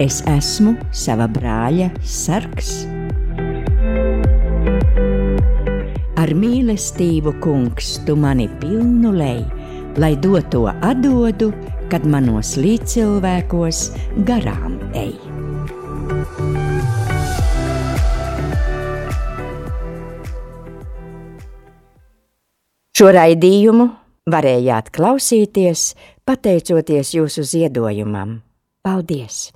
Es 0.01 0.23
esmu 0.25 0.79
sava 0.97 1.27
brāļa 1.29 1.91
sargs. 2.09 2.71
Ar 6.17 6.33
mīlestību, 6.33 7.35
kungs, 7.45 7.99
tu 8.07 8.17
mani 8.17 8.47
pilnu 8.63 9.13
lej, 9.13 9.43
lai 10.01 10.15
doto 10.17 10.65
atdodu, 10.73 11.51
kad 11.93 12.09
manos 12.09 12.55
līdzcilvēkos 12.57 13.83
garām 14.25 14.81
ej. 14.97 15.13
Šo 22.97 23.13
raidījumu 23.21 23.91
varējāt 24.33 24.93
klausīties 24.97 25.91
pateicoties 26.25 27.17
jūsu 27.21 27.45
ziedojumam. 27.53 28.39
Paldies! 28.81 29.51